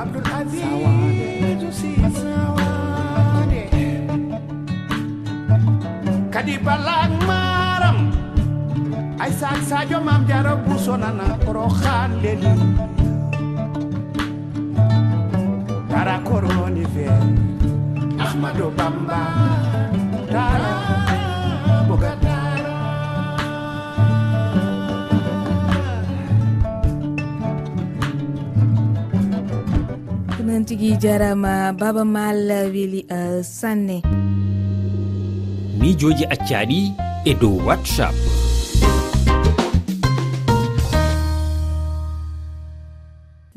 abdoul 0.00 0.26
asisu 0.38 0.70
kadi 6.34 6.54
balak 6.66 7.12
maram 7.28 7.98
ay 9.22 9.30
sak 9.40 9.58
sadio 9.68 9.98
mam 10.02 10.22
jara 10.28 10.52
busonana 10.66 11.26
koro 11.44 11.66
xaan 11.80 12.10
leli 12.22 12.52
koroni 16.24 16.84
fe 16.94 17.06
ahmadou 18.24 18.70
bamba 18.76 19.22
tara. 20.32 21.03
noon 30.54 30.64
tigui 30.70 30.94
jarama 31.02 31.74
baba 31.74 32.04
mal 32.06 32.38
weeli 32.74 33.00
uh, 33.10 33.42
sanne. 33.42 33.96
Miijoji 35.80 36.24
accaɗi 36.34 36.80
e 37.26 37.32
dow 37.40 37.58
whatsapp. 37.66 38.14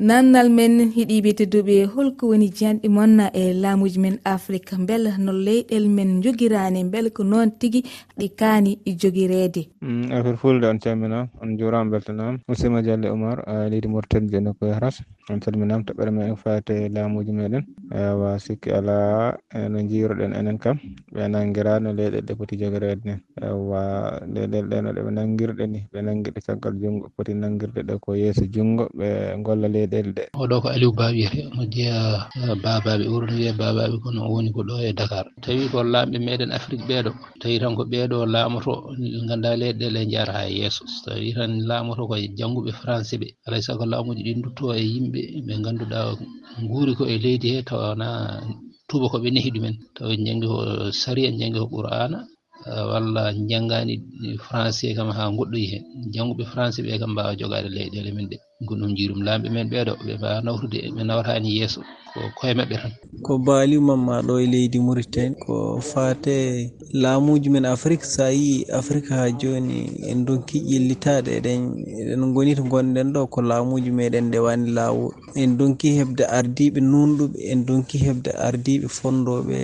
Namdal 0.08 0.48
men 0.50 0.74
heeɗiɓe 0.94 1.30
tedduɓe 1.38 1.76
holko 1.94 2.28
woni 2.30 2.48
janɗe 2.58 2.88
monna 2.88 3.30
e 3.34 3.52
laamuji 3.62 3.98
men 3.98 4.18
afrique 4.24 4.74
beele 4.88 5.10
no 5.18 5.32
leyɗel 5.32 5.88
men 5.96 6.22
jogirani 6.22 6.84
beele 6.92 7.10
ko 7.10 7.22
noon 7.22 7.50
tigui 7.60 7.82
ɗi 8.18 8.26
kaani 8.38 8.78
e 8.84 8.94
jogirede. 9.00 9.62
Mm, 9.82 10.10
affaire 10.12 10.36
fulde 10.36 10.64
on 10.66 10.78
calminama 10.78 11.28
on 11.42 11.58
juurama 11.58 11.90
beltanama 11.90 12.38
musidma 12.48 12.82
dialle 12.82 13.10
oumar 13.10 13.38
leydi 13.70 13.88
mortadi 13.88 14.40
nokko 14.40 14.66
ko 14.66 14.74
en 15.32 15.40
calminama 15.40 15.84
toɓɓere 15.86 16.10
men 16.16 16.36
fate 16.42 16.74
laamuji 16.94 17.32
meɗen. 17.38 17.64
Ewa 17.92 18.38
sikki 18.44 18.70
ala 18.78 18.96
e 19.56 19.68
no 19.72 19.78
jiiroɗen 19.90 20.32
enen 20.38 20.58
kam 20.58 20.76
ɓe 21.14 21.22
nangirano 21.32 21.88
leyɗel 21.98 22.24
ɗe 22.26 22.32
poti 22.38 22.54
jogorede 22.60 23.02
nen 23.08 23.20
ewa 23.48 23.80
leyɗel 24.34 24.64
ɗe 24.70 24.76
no 24.84 24.90
ɗeɓe 24.96 25.10
nangirɗe 25.16 25.64
ni 25.72 25.78
ɓe 25.92 25.98
nanguiɗe 26.06 26.40
caggal 26.46 26.74
junngo 26.82 27.06
poti 27.16 27.32
nangirɗe 27.42 27.80
ɗe 27.88 27.94
ko 28.04 28.10
yeeso 28.20 28.44
junngo 28.54 28.84
ɓe 28.98 29.08
golla 29.44 29.68
leyɗele 29.74 30.10
ɗe. 30.16 30.24
Oɗo 30.42 30.56
ko 30.62 30.68
aliou 30.74 30.92
ba 30.98 31.06
wiyete 31.14 31.40
mo 31.54 31.62
eh, 31.64 31.68
jeeya 31.72 32.00
babaɓe 32.64 33.04
ɓurno 33.12 33.32
wiye 33.38 33.52
babaɓe 33.60 33.96
kono 34.02 34.20
woni 34.32 34.50
ko 34.56 34.60
ɗo 34.68 34.74
e 34.88 34.92
dakar. 34.98 35.26
Tawi 35.42 35.64
ko 35.72 35.78
laamɓe 35.92 36.18
meɗen 36.26 36.50
afrique 36.58 36.84
ɓeeɗo 36.88 37.10
tawi 37.40 37.56
tan 37.62 37.74
ko 37.76 37.82
ɓeeɗo 37.92 38.16
laamoto 38.34 38.72
ganda 39.28 39.50
leyɗe 39.60 39.86
ɗe 39.94 40.02
jara 40.12 40.32
ha 40.38 40.44
yeeso. 40.58 40.82
So 40.86 41.10
tawi 41.10 41.32
tan 41.36 41.52
laamoto 41.68 42.02
ko 42.10 42.14
jannguɓe 42.38 42.70
français 42.80 43.18
ɓe 43.20 43.28
alay 43.46 43.62
saago 43.66 43.84
laamuji 43.92 44.22
ɗi 44.26 44.32
dutto 44.42 44.64
e 44.74 44.82
yimɓe 44.92 45.17
mawɓe 45.18 45.40
ɓe 45.46 45.52
ngannduɗaa 45.60 46.08
nguuri 46.62 46.92
ko 46.98 47.04
e 47.14 47.16
leydi 47.24 47.48
he 47.54 47.60
tawana 47.68 48.08
tuuba 48.88 49.06
ko 49.12 49.16
ɓe 49.22 49.28
nehi 49.34 49.50
ɗumen. 49.54 49.74
Tawa 49.96 50.12
jangi 50.26 50.46
ko 50.52 50.58
saria 51.00 51.30
jangi 51.38 51.58
ko 51.62 51.66
qur'ana 51.74 52.18
eh, 52.70 52.84
walla 52.90 53.22
janngani 53.50 53.94
français 54.46 54.92
kam 54.96 55.08
ha 55.16 55.22
goɗɗoyi 55.36 55.66
hen 55.72 55.82
jannguɓe 56.14 56.44
français 56.52 56.82
ɓe 56.86 56.98
kam 57.00 57.10
mbawa 57.12 57.38
jogade 57.40 57.68
leyɗele 57.76 58.10
men 58.16 58.26
ɗe 58.30 58.36
gonɗum 58.66 58.92
jirum 58.96 59.20
lamɓe 59.26 59.48
men 59.54 59.68
ɓeeɗo 59.70 59.92
ɓe 60.06 60.12
mbawa 60.18 60.40
nawtude 60.44 60.78
ɓe 60.94 61.02
nawtani 61.08 61.48
yeeso 61.58 61.80
ko 62.12 62.20
koye 62.38 62.54
maɓɓe 62.58 62.76
tan. 62.82 62.92
Ko 63.22 63.32
baalimamma 63.46 64.14
ɗo 64.26 64.34
e 64.42 64.46
leydi 64.52 64.78
mauritan 64.80 65.34
ko 65.44 65.78
fate 65.80 66.34
laamuji 66.92 67.48
men 67.50 67.64
afrique. 67.64 68.04
Sa 68.04 68.30
yi 68.32 68.64
afrique 68.72 69.10
ha 69.14 69.30
joni 69.40 69.78
en 70.10 70.24
donki 70.26 70.58
ƴellitade 70.70 71.30
eɗen 71.38 71.60
eɗen 72.00 72.32
goni 72.34 72.54
to 72.56 72.62
gonɗen 72.62 73.12
ɗo 73.14 73.26
ko 73.32 73.38
laamuji 73.42 73.90
meɗen 73.90 74.24
ndewani 74.28 74.70
lawol 74.70 75.12
en 75.36 75.56
donki 75.58 75.88
hebde 75.98 76.24
ardiɓe 76.38 76.80
nunɗuɓe 76.80 77.38
en 77.52 77.64
donki 77.66 77.98
hebde 77.98 78.30
ardiɓe 78.46 78.86
fondoɓe 78.88 79.56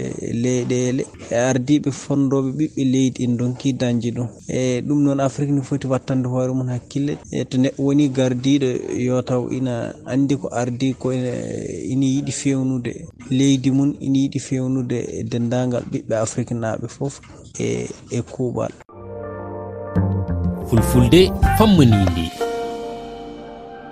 leyɗele 0.42 1.02
e 1.30 1.34
ardiɓe 1.50 1.90
fondoɓe 1.90 2.50
ɓiɓɓe 2.58 2.82
leydi 2.92 3.24
en 3.24 3.36
donki 3.38 3.72
dañde 3.72 4.10
ɗum. 4.16 4.28
E 4.48 4.80
ɗum 4.86 4.98
noon 5.04 5.20
afrique 5.20 5.50
ne 5.52 5.62
foti 5.62 5.86
wattande 5.86 6.26
hoore 6.28 6.52
mum 6.54 6.68
hakkille. 6.68 7.18
E 7.32 7.44
to 7.44 7.56
neɗɗo 7.58 7.80
woni 7.86 8.08
gardiɗo 8.08 8.68
yo 8.92 9.22
taw 9.22 9.48
ina 9.50 9.94
andi 10.06 10.36
ko 10.36 10.48
ardi 10.52 10.94
ko 10.94 11.12
ina 11.12 12.06
yiɗi 12.06 12.32
fewnude. 12.32 12.92
Leydi 13.30 13.70
mum 13.70 13.94
ina 14.00 14.18
yiɗi 14.18 14.40
fewnude 14.40 14.98
e 15.18 15.22
dendagal 15.24 15.84
ɓiɓɓe 15.92 16.14
afrique 16.24 16.54
naaɓe 16.54 16.88
foof 16.88 17.20
e 17.58 17.88
e 18.10 18.18
kuuɓal. 18.32 18.72
Fulfulde 20.68 21.30
fammanidi 21.58 22.26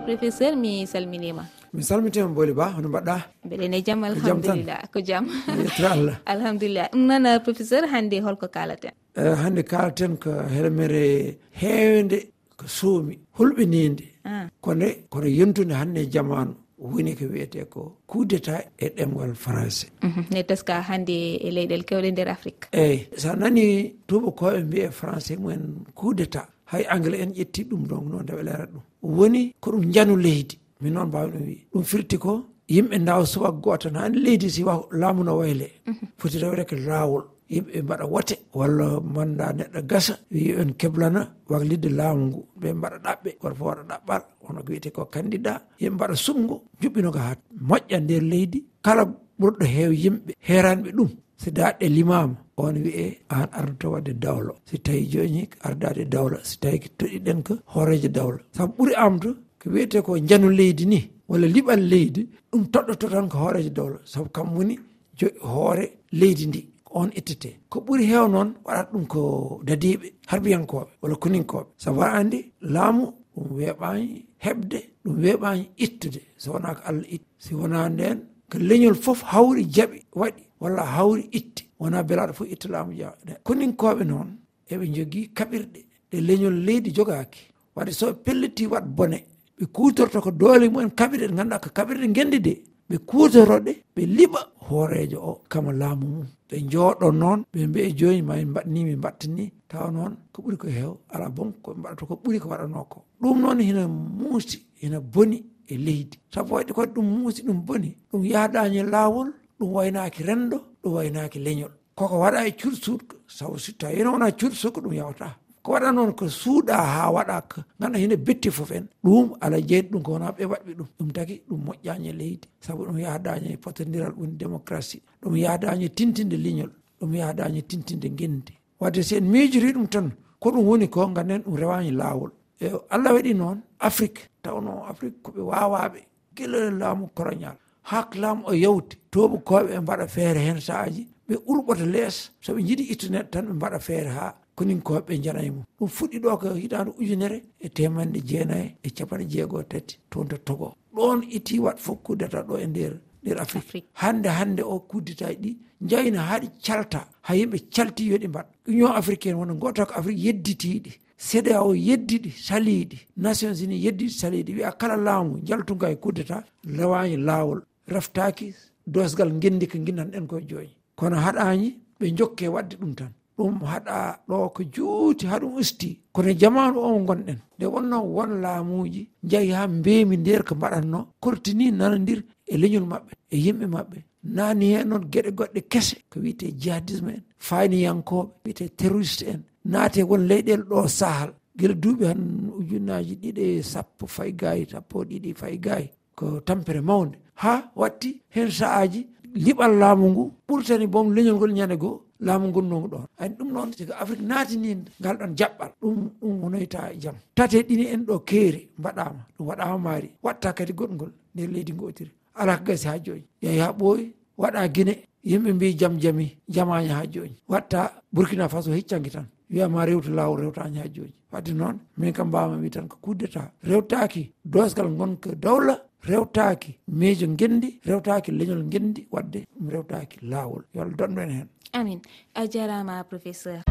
professeur 0.04 0.56
mi 0.56 0.86
salminima 0.92 1.44
mi 1.72 1.82
salmitima 1.82 2.28
boli 2.38 2.52
ba 2.52 2.66
hono 2.76 2.88
mbaɗɗa. 2.88 3.16
Mbeɗene 3.46 3.78
jaam 3.86 4.04
alhamdulillah 4.04 4.80
ko 4.92 4.98
jaam 5.08 5.24
yettere 5.62 5.88
allah. 5.96 6.16
Alhamdulillah. 6.34 6.86
Ɗum 6.92 7.02
noon 7.08 7.26
professeur 7.44 7.82
hannde 7.92 8.16
holko 8.26 8.46
kalaten 8.56 8.92
eh, 9.16 9.34
hannde 9.42 9.62
kalaten 9.72 10.16
ko 10.22 10.30
helmere 10.54 11.36
heewde 11.60 12.18
ko 12.62 12.68
suumi 12.68 13.18
hulɓininde. 13.38 14.04
Ah. 14.24 14.46
Kono 14.60 14.86
kono 15.10 15.26
yontude 15.26 15.72
hannde 15.74 15.98
e 16.00 16.06
jamanu 16.06 16.54
woni 16.78 17.14
ko 17.14 17.24
wiyete 17.26 17.64
ko 17.70 17.96
kudeta 18.06 18.62
e 18.78 18.88
ɗemgol 18.96 19.32
français. 19.34 19.90
Mhm. 20.02 20.22
Ne 20.30 20.42
teska 20.42 20.80
hannde 20.88 21.16
e 21.46 21.50
leyɗel 21.50 21.82
kewɗe 21.84 22.10
nder 22.12 22.28
afrique. 22.28 22.68
Eyyi 22.72 23.06
so 23.16 23.34
nani 23.34 23.94
tubakoɓe 24.08 24.58
mbiye 24.64 24.88
français 24.90 25.36
mumen 25.38 25.84
kudeta 25.94 26.46
hay 26.66 26.84
anglais 26.88 27.20
en 27.22 27.32
ƴetti 27.32 27.64
ɗum 27.70 27.82
ɗon 27.88 28.08
noon 28.10 28.22
nde 28.22 28.32
ɓe 28.32 28.42
lerat 28.42 28.70
ɗum. 28.72 28.82
Woni 29.02 29.54
ko 29.60 29.70
ɗum 29.72 29.92
janu 29.94 30.16
leydi. 30.16 30.58
Min 30.80 30.92
noon 30.94 31.06
mbawi 31.08 31.30
ɗum 31.30 31.44
wi 31.46 31.66
ɗum 31.72 31.84
firti 31.84 32.18
ko 32.18 32.44
yimɓe 32.68 32.98
dawa 33.04 33.26
subak 33.26 33.54
goto 33.62 33.90
tan 33.90 33.96
hani 34.02 34.18
leydi 34.18 34.50
si 34.50 34.62
wa 34.64 34.86
laamu 34.90 35.24
no 35.24 35.36
wayle. 35.38 35.68
Mhm. 35.86 36.06
Foti 36.18 36.38
rewde 36.38 36.64
ko 36.68 36.76
laawol. 36.76 37.24
yimɓe 37.54 37.82
mbaɗa 37.86 38.04
wote 38.12 38.34
walla 38.58 38.86
manda 39.14 39.46
neɗɗo 39.58 39.80
gasa 39.90 40.14
wi 40.32 40.40
en 40.60 40.70
keblana 40.80 41.20
waglidde 41.50 41.88
laamu 41.98 42.22
ngu. 42.28 42.40
Ɓe 42.60 42.68
mbaɗa 42.78 42.98
ɗaɓɓe 43.04 43.30
goto 43.40 43.54
fof 43.58 43.66
waɗa 43.68 43.82
ɗaɓɓal 43.90 44.22
wono 44.42 44.60
ko 44.64 44.68
wiyete 44.72 44.90
ko 44.96 45.02
candidat 45.14 45.60
yimɓe 45.80 45.94
mbaɗa 45.96 46.14
sumgo 46.24 46.54
juɓɓinoga 46.80 47.20
ha 47.26 47.32
moƴƴa 47.68 47.98
nder 48.04 48.22
leydi. 48.32 48.58
Kala 48.84 49.02
ɓurɗo 49.40 49.64
heew 49.74 49.92
yimɓe 50.02 50.32
heranɓe 50.48 50.90
ɗum 50.96 51.10
si 51.42 51.50
daɗɗe 51.50 51.86
limama 51.96 52.36
on 52.56 52.74
wiye 52.84 53.06
an 53.28 53.48
ardoto 53.58 53.90
wadde 53.92 54.12
dawlo. 54.24 54.52
Si 54.68 54.78
tawi 54.78 55.06
joni 55.12 55.48
ardade 55.66 56.04
dawla 56.14 56.38
si 56.48 56.56
tawi 56.62 56.78
toɗiɗen 56.98 57.42
ko 57.46 57.54
hooreje 57.72 58.08
dawla 58.08 58.38
saabu 58.56 58.72
ɓuuri 58.76 58.94
amdo 59.04 59.28
ko 59.60 59.66
wiyete 59.70 59.98
ko 60.02 60.18
janu 60.28 60.48
leydi 60.50 60.86
ni 60.86 61.00
walla 61.28 61.46
liɓal 61.46 61.80
leydi 61.92 62.22
ɗum 62.50 62.62
toɗɗoto 62.72 63.06
tan 63.12 63.28
ko 63.28 63.36
hooreje 63.38 63.70
dawla 63.70 63.98
saabu 64.04 64.28
kam 64.30 64.54
woni 64.56 64.74
jogi 65.18 65.38
hoore 65.42 65.84
leydi 66.12 66.46
ndi. 66.46 66.71
on 66.94 67.10
ittete 67.18 67.50
ko 67.70 67.80
ɓuri 67.86 68.04
heew 68.10 68.26
noon 68.28 68.48
waɗat 68.64 68.88
ɗum 68.92 69.06
ko 69.06 69.20
dadiɓe 69.66 70.06
harbiyankoɓe 70.30 70.90
walla 71.02 71.16
kuninkoɓe. 71.22 71.66
Saabu 71.82 71.98
waɗa 72.00 72.12
andi 72.20 72.38
laamu 72.74 73.04
ɗum 73.34 73.46
weeɓani 73.56 74.24
heɓde 74.44 74.78
ɗum 75.04 75.16
weeɓani 75.22 75.62
ittude 75.84 76.20
so 76.36 76.52
wona 76.52 76.74
ko 76.74 76.80
allah 76.88 77.06
itti. 77.14 77.26
Si 77.44 77.54
wona 77.54 77.88
nden 77.88 78.18
ko 78.50 78.58
leñol 78.58 78.94
foof 79.04 79.20
hawri 79.32 79.62
jaaɓi 79.74 79.98
waɗi 80.20 80.42
walla 80.60 80.82
hawri 80.94 81.22
itti. 81.38 81.62
Wona 81.80 82.02
belaɗo 82.08 82.32
fof 82.38 82.48
itta 82.54 82.68
laamu 82.68 82.92
jaɓe 83.00 83.32
kuninkoɓe 83.46 84.04
noon 84.10 84.28
eɓe 84.72 84.84
jogui 84.94 85.22
kaɓirɗe. 85.36 85.80
Ɗe 86.10 86.16
leñol 86.28 86.56
leydi 86.66 86.90
jogaki 86.96 87.40
wadde 87.76 87.92
so 87.92 88.12
pelliti 88.24 88.66
wat 88.66 88.84
bone 88.96 89.18
ɓe 89.58 89.64
kutorto 89.72 90.20
ko 90.20 90.30
doole 90.30 90.68
mumen 90.68 90.90
kaɓirɗe 90.98 91.26
ɗe 91.28 91.34
ganduɗa 91.36 91.58
ko 91.64 91.68
kaɓirɗe 91.76 92.06
gendi 92.16 92.38
de 92.40 92.54
ɓe 92.88 92.96
kutoroɗe 93.08 93.72
ɓe 93.94 94.02
liɓa 94.16 94.40
hoorejo 94.68 95.18
o 95.30 95.32
kama 95.48 95.72
laamu 95.72 96.06
mum. 96.06 96.26
ɓe 96.52 96.58
jooɗon 96.70 97.14
noon 97.20 97.40
ɓe 97.52 97.66
mbiye 97.66 97.88
joni 97.98 98.22
ma 98.22 98.34
mbaɗni 98.50 98.84
mi 98.84 98.94
mbattini 98.96 99.44
tawa 99.68 99.90
noon 99.90 100.12
ko 100.32 100.42
ɓuri 100.42 100.56
ko 100.62 100.66
heew 100.68 100.92
ala 101.08 101.26
bon 101.36 101.50
koɓe 101.62 101.78
mbaɗata 101.80 102.04
ko 102.08 102.14
ɓuri 102.22 102.38
ko 102.42 102.48
waɗano 102.52 102.84
ko. 102.92 102.98
Ɗum 103.20 103.40
noon 103.40 103.58
hina 103.60 103.88
muusi 103.88 104.58
hina 104.80 105.00
boni 105.00 105.38
e 105.66 105.74
leydi. 105.76 106.16
Sabu 106.34 106.54
waɗi 106.54 106.72
kadi 106.74 106.92
ɗum 106.92 107.06
muusi 107.18 107.42
ɗum 107.42 107.58
boni 107.66 107.96
ɗum 108.10 108.22
yahdañe 108.32 108.82
laawol 108.92 109.28
ɗum 109.58 109.68
waynaki 109.72 110.22
renndo 110.28 110.58
ɗum 110.82 110.92
waynaki 110.92 111.38
leñol. 111.38 111.72
Koko 111.96 112.16
waɗa 112.22 112.46
e 112.48 112.52
cursuɗko 112.60 113.14
sabu 113.26 113.58
so 113.58 113.72
tawi 113.78 114.02
no 114.04 114.12
wona 114.12 114.30
cursuko 114.32 114.80
ɗum 114.80 114.92
yawta 114.94 115.36
ko 115.62 115.72
waɗa 115.72 115.92
noon 115.92 116.12
ko 116.14 116.26
suuɗa 116.28 116.74
ha 116.76 117.10
waɗa 117.10 117.40
ko 117.48 117.60
ganduɗa 117.80 117.98
hene 118.02 118.16
betti 118.16 118.50
foof 118.50 118.70
en. 118.72 118.86
Ɗum 119.04 119.36
ala 119.40 119.56
jeyɗi 119.60 119.88
ɗum 119.90 120.02
ko 120.02 120.12
wona 120.12 120.32
ɓe 120.32 120.44
waɗɓe 120.44 120.72
ɗum. 120.78 120.86
Ɗum 120.98 121.12
tagi 121.12 121.42
ɗum 121.48 121.60
moƴƴani 121.66 122.08
e 122.08 122.12
leydi. 122.12 122.48
Saabu 122.60 122.84
ɗum 122.86 122.98
yahdañe 122.98 123.56
potodiral 123.56 124.12
woni 124.18 124.34
démocratie 124.36 125.00
ɗum 125.22 125.36
yahdañe 125.36 125.88
tintinde 125.94 126.36
liñol. 126.36 126.70
Ɗum 127.00 127.14
yahdañe 127.14 127.62
tintinde 127.62 128.08
guendi 128.18 128.52
wadde 128.80 129.02
si 129.02 129.16
en 129.16 129.22
miijori 129.30 129.72
ɗum 129.72 129.86
tan 129.88 130.10
ko 130.40 130.50
ɗum 130.50 130.64
woni 130.66 130.88
ko 130.88 131.06
ganden 131.08 131.42
ɗum 131.42 131.56
rewani 131.56 131.90
laawol. 131.90 132.30
E 132.60 132.66
allah 132.90 133.12
waɗi 133.14 133.34
noon 133.34 133.60
afrique 133.78 134.28
tawno 134.42 134.84
afrique 134.90 135.22
koɓe 135.22 135.40
wawaɓe 135.40 136.00
gila 136.34 136.70
laamu 136.70 137.08
colonial 137.14 137.56
hak 137.82 138.14
laamu 138.16 138.42
o 138.46 138.52
yawti 138.54 138.96
tooɓo 139.12 139.38
koɓe 139.44 139.80
mbaɗa 139.80 140.06
feere 140.08 140.38
hen 140.40 140.60
saaji 140.60 141.06
ɓe 141.28 141.34
urɓota 141.46 141.86
lees. 141.86 142.30
Soɓe 142.40 142.60
jiiɗi 142.66 142.84
ittu 142.92 143.06
neɗɗo 143.10 143.30
tan 143.30 143.46
ɓe 143.46 143.52
mbaɗa 143.54 143.78
feere 143.80 144.08
ha 144.10 144.34
koninkoɓe 144.56 145.22
jana 145.22 145.42
e 145.42 145.50
mum. 145.50 145.64
Ɗum 145.78 145.88
fuɗɗi 145.88 146.18
ɗo 146.20 146.38
ko 146.38 146.54
hitande 146.54 146.90
ujunere 147.00 147.42
e 147.60 147.68
temanɗe 147.68 148.20
jeenayi 148.28 148.76
e 148.82 148.88
capanɗe 148.90 149.24
jeegoo 149.30 149.62
tati 149.62 149.98
toon 150.10 150.28
to 150.28 150.36
togo. 150.38 150.74
Ɗon 150.94 151.22
iti 151.30 151.58
wat 151.58 151.78
fof 151.78 151.98
kuddata 152.02 152.42
ɗo 152.42 152.58
e 152.58 152.66
nder 152.66 153.00
nder 153.22 153.40
afrique. 153.40 153.84
Hande 153.94 154.26
hande 154.28 154.60
o 154.62 154.80
kudditaji 154.80 155.36
ɗi 155.42 155.56
jayna 155.88 156.20
haaɗi 156.28 156.48
calta 156.64 157.08
ha 157.22 157.34
yimɓe 157.34 157.58
calti 157.74 158.04
yoɗi 158.10 158.28
mbaɗ. 158.28 158.46
Union 158.68 158.92
africaine 158.92 159.36
wona 159.38 159.54
goto 159.54 159.86
ko 159.86 159.94
afrique 159.94 160.20
yedditiɗi 160.24 160.92
seeɗa 161.16 161.62
o 161.62 161.72
yeddiɗi 161.74 162.30
saliɗi 162.30 162.98
nations 163.16 163.60
unis 163.62 163.82
yeddiɗi 163.84 164.10
saliɗi 164.10 164.52
wiya 164.56 164.72
kala 164.72 164.96
laamu 164.96 165.40
jaltunga 165.44 165.90
e 165.90 165.96
kuddata 165.96 166.44
lawani 166.64 167.16
laawol. 167.16 167.60
Raftaki 167.88 168.54
dosgal 168.86 169.30
gendi 169.40 169.66
ko 169.68 169.78
ginnan 169.78 170.10
ɗen 170.10 170.26
koye 170.26 170.46
joni 170.48 170.76
kono 170.96 171.16
haɗani 171.16 171.68
ɓe 171.98 172.06
jokke 172.16 172.48
wadde 172.48 172.74
ɗum 172.76 172.94
tan. 172.94 173.12
ɗum 173.36 173.54
haɗa 173.70 173.96
ɗo 174.28 174.36
ko 174.54 174.62
juuti 174.74 175.26
haɗum 175.26 175.54
usti. 175.60 176.00
Kono 176.12 176.30
jamanu 176.40 176.78
on 176.80 177.04
gonɗen. 177.06 177.38
Nde 177.56 177.66
wonno 177.66 177.96
won 178.16 178.30
laamuji 178.42 179.08
jeeyi 179.30 179.50
ha 179.56 179.66
mbemi 179.68 180.16
nder 180.18 180.42
ko 180.44 180.54
mbaɗatno 180.54 180.98
kortini 181.22 181.70
nanodir 181.72 182.20
e 182.46 182.54
leñol 182.62 182.86
mabɓe 182.92 183.12
e 183.30 183.36
yimɓe 183.44 183.66
mabɓe 183.74 183.98
nani 184.36 184.66
hen 184.74 184.88
noon 184.88 185.04
gueɗe 185.12 185.30
goɗɗe 185.38 185.60
kese. 185.72 185.96
Ko 186.10 186.20
wiyete 186.20 186.46
jihadisme 186.60 187.08
en 187.16 187.22
fayniyankoɓe 187.38 188.30
wiyete 188.44 188.64
terroriste 188.78 189.22
en. 189.32 189.40
Naate 189.64 190.02
won 190.02 190.22
leyɗele 190.28 190.64
ɗo 190.70 190.88
sahal 190.88 191.30
guila 191.56 191.74
duuɓi 191.74 192.04
han 192.06 192.22
ujunnaji 192.58 193.14
ɗiɗi 193.22 193.40
e 193.58 193.62
sappo 193.62 194.06
fay 194.06 194.32
gayi 194.40 194.66
sappo 194.72 195.04
ɗiɗi 195.04 195.34
fay 195.40 195.58
gayi 195.58 195.86
ko 196.14 196.40
tampere 196.46 196.80
mawde 196.80 197.16
ha 197.42 197.70
watti 197.76 198.20
hen 198.34 198.50
saaji 198.50 199.06
liɓal 199.44 199.72
laamu 199.80 200.06
ngu 200.12 200.24
ɓurtani 200.48 200.86
bom 200.86 201.12
leñol 201.14 201.36
ngol 201.36 201.52
ñande 201.58 201.76
goo. 201.82 202.00
laamu 202.26 202.46
gonnongu 202.54 202.88
ɗon. 202.92 203.04
Ani 203.18 203.34
ɗum 203.38 203.48
noon 203.54 203.72
siko 203.76 203.92
afrique 204.02 204.24
naatini 204.30 204.70
ngal 205.00 205.16
ɗon 205.20 205.32
jaɓɓal. 205.38 205.70
Ɗum 205.82 205.96
ɗum 206.20 206.34
honoyta 206.42 206.80
e 206.92 206.96
jaam. 207.02 207.16
Tate 207.36 207.58
ɗini 207.68 207.84
en 207.94 208.02
ɗo 208.08 208.14
keeri 208.28 208.68
mbaɗama 208.78 209.20
ɗum 209.36 209.46
waɗama 209.48 209.78
maari. 209.86 210.08
Watta 210.22 210.52
kadi 210.52 210.72
goɗgol 210.72 211.10
nder 211.34 211.48
leydi 211.54 211.72
gotiri 211.72 212.10
ala 212.34 212.56
ko 212.58 212.64
gasi 212.64 212.86
ha 212.88 212.98
joni 213.04 213.24
yeeya 213.42 213.72
ɓooyi 213.78 214.04
waɗa 214.38 214.68
guine 214.74 214.94
yimɓe 215.24 215.50
mbi 215.52 215.74
jaam 215.80 215.98
jami 216.02 216.26
jamaña 216.48 216.94
ha 216.98 217.06
joni 217.12 217.36
watta 217.48 217.80
burkina 218.12 218.48
faso 218.48 218.72
hiccangi 218.72 219.10
tan. 219.10 219.26
Wiyama 219.50 219.84
rewtu 219.86 220.10
lawol 220.10 220.40
rewtañi 220.40 220.78
ha 220.78 220.88
joni 220.94 221.12
wadde 221.32 221.52
noon 221.54 221.76
min 221.98 222.12
kam 222.12 222.28
mbawma 222.28 222.56
wi 222.62 222.70
tan 222.70 222.88
ko 222.88 222.96
kuddeta 223.04 223.50
rewtaki 223.64 224.32
dosgal 224.44 224.88
gonka 224.98 225.30
dawla 225.34 225.74
rewtaki 226.08 226.70
miijo 226.88 227.26
gendi 227.36 227.78
rewtaki 227.84 228.30
leñol 228.32 228.62
gendi 228.72 229.06
wadde 229.10 229.44
ɗum 229.56 229.68
rewtaki 229.70 230.16
lawol 230.22 230.62
yo 230.74 230.82
allah 230.82 230.96
donɗo 230.96 231.20
en 231.22 231.30
hen. 231.30 231.48
amin. 231.72 232.00
A 232.34 232.46
jarama 232.46 233.04
professeur. 233.04 233.62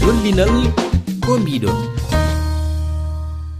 Lollinal 0.00 0.72
ko 1.26 1.38
mbiɗon. 1.38 1.76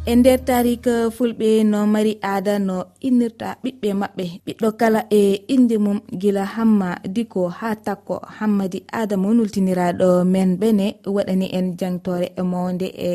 e 0.08 0.16
nder 0.16 0.44
tarika 0.44 1.10
fulɓe 1.10 1.64
no 1.64 1.86
mari 1.86 2.12
aada 2.22 2.58
no 2.58 2.76
innirta 3.00 3.48
ɓiɓɓe 3.62 3.88
maɓɓe. 4.00 4.24
Ɓiɗɗo 4.46 4.68
kala 4.80 5.00
e 5.10 5.20
inde 5.54 5.76
mum 5.78 6.00
gila 6.20 6.44
hamma 6.44 6.88
diko 7.14 7.48
ha 7.48 7.76
takko 7.76 8.14
hammadi 8.38 8.78
adama 9.00 9.28
nultiniraɗo 9.34 10.24
men 10.24 10.56
ɓene 10.60 10.86
waɗani 11.14 11.46
en 11.58 11.76
jangtore 11.78 12.32
e 12.40 12.42
mowde 12.42 12.86
e 13.08 13.10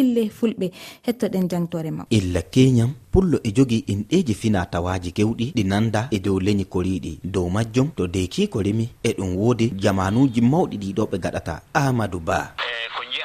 ille 0.00 0.22
fulɓe 0.38 0.66
hettoɗen 1.06 1.48
jangtore 1.50 1.90
makko 1.90 2.14
illa 2.18 2.40
keñam 2.42 2.90
pullo 3.12 3.40
e 3.42 3.50
jogi 3.56 3.84
inɗeji 3.92 4.34
finatawaji 4.34 5.10
kewɗi 5.16 5.52
ɗi 5.56 5.64
nanda 5.66 6.06
e 6.10 6.18
dow 6.20 6.38
leñi 6.38 6.64
koriɗi 6.64 7.18
dow 7.24 7.48
majjum 7.50 7.88
to 7.96 8.06
deki 8.06 8.46
ko 8.46 8.62
remi 8.62 8.88
e 9.02 9.10
ɗum 9.18 9.34
woodi 9.36 9.72
jamanuji 9.82 10.40
mawɗi 10.40 10.76
ɗiɗo 10.82 11.02
ɓe 11.10 11.16
gaɗata 11.18 11.54
amadou 11.74 12.20
ba. 12.20 12.54
E 12.62 12.68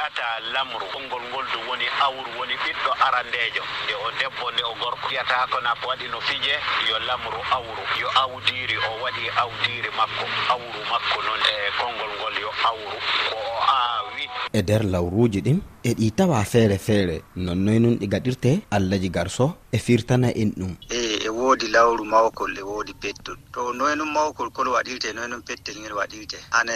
wiyata 0.04 0.52
lamru. 0.54 0.86
Konngol 0.92 1.24
ngol 1.32 1.46
du 1.54 1.60
woni 1.70 1.88
awru 2.06 2.32
woni 2.40 2.56
ɓiɗɗo 2.64 2.92
arandejo. 3.06 3.64
Nde 3.84 3.94
o 3.96 4.08
debbo 4.20 4.46
nde 4.52 4.64
o 4.64 4.74
gorko. 4.82 5.08
Wiyata 5.08 5.48
ko 5.52 5.58
waɗi 5.88 6.08
no 6.12 6.20
fije 6.28 6.56
yo 6.90 7.00
lamru 7.08 7.40
awru. 7.56 7.84
Yo 8.02 8.08
awdiri 8.22 8.78
o 8.78 8.92
waɗi 9.04 9.26
awdiri 9.42 9.90
makko. 9.98 10.26
Awru 10.54 10.82
makko 10.92 11.18
noon 11.26 11.44
e 11.52 11.56
konngol 11.80 12.12
ngol 12.20 12.36
yo 12.44 12.52
awru. 12.70 12.98
Ko 13.30 13.38
o 13.38 13.56
aawi. 13.76 14.24
E 14.54 14.62
nder 14.62 14.84
lawruji 14.84 15.40
ɗin 15.42 15.60
e 15.84 15.92
ɗi 15.94 16.12
tawa 16.18 16.44
feere 16.46 16.78
feere 16.78 17.24
nonnoy 17.36 17.80
nun 17.80 17.96
ɗi 18.00 18.08
gaɗirte 18.08 18.52
allahji 18.72 19.10
garso 19.10 19.56
e 19.72 19.78
firtana 19.78 20.30
en 20.36 20.52
ɗum. 20.60 20.74
E 20.92 21.03
woodi 21.44 21.68
lawru 21.76 22.04
mawkol 22.14 22.52
e 22.58 22.62
woodi 22.70 22.94
pettol. 23.02 23.38
To 23.54 23.74
noye 23.74 23.96
mawkol 24.18 24.50
kol 24.56 24.68
waɗirte 24.76 25.10
noye 25.14 25.42
pettel 25.48 25.76
ngel 25.80 25.94
waɗirte. 26.00 26.38
Ane 26.60 26.76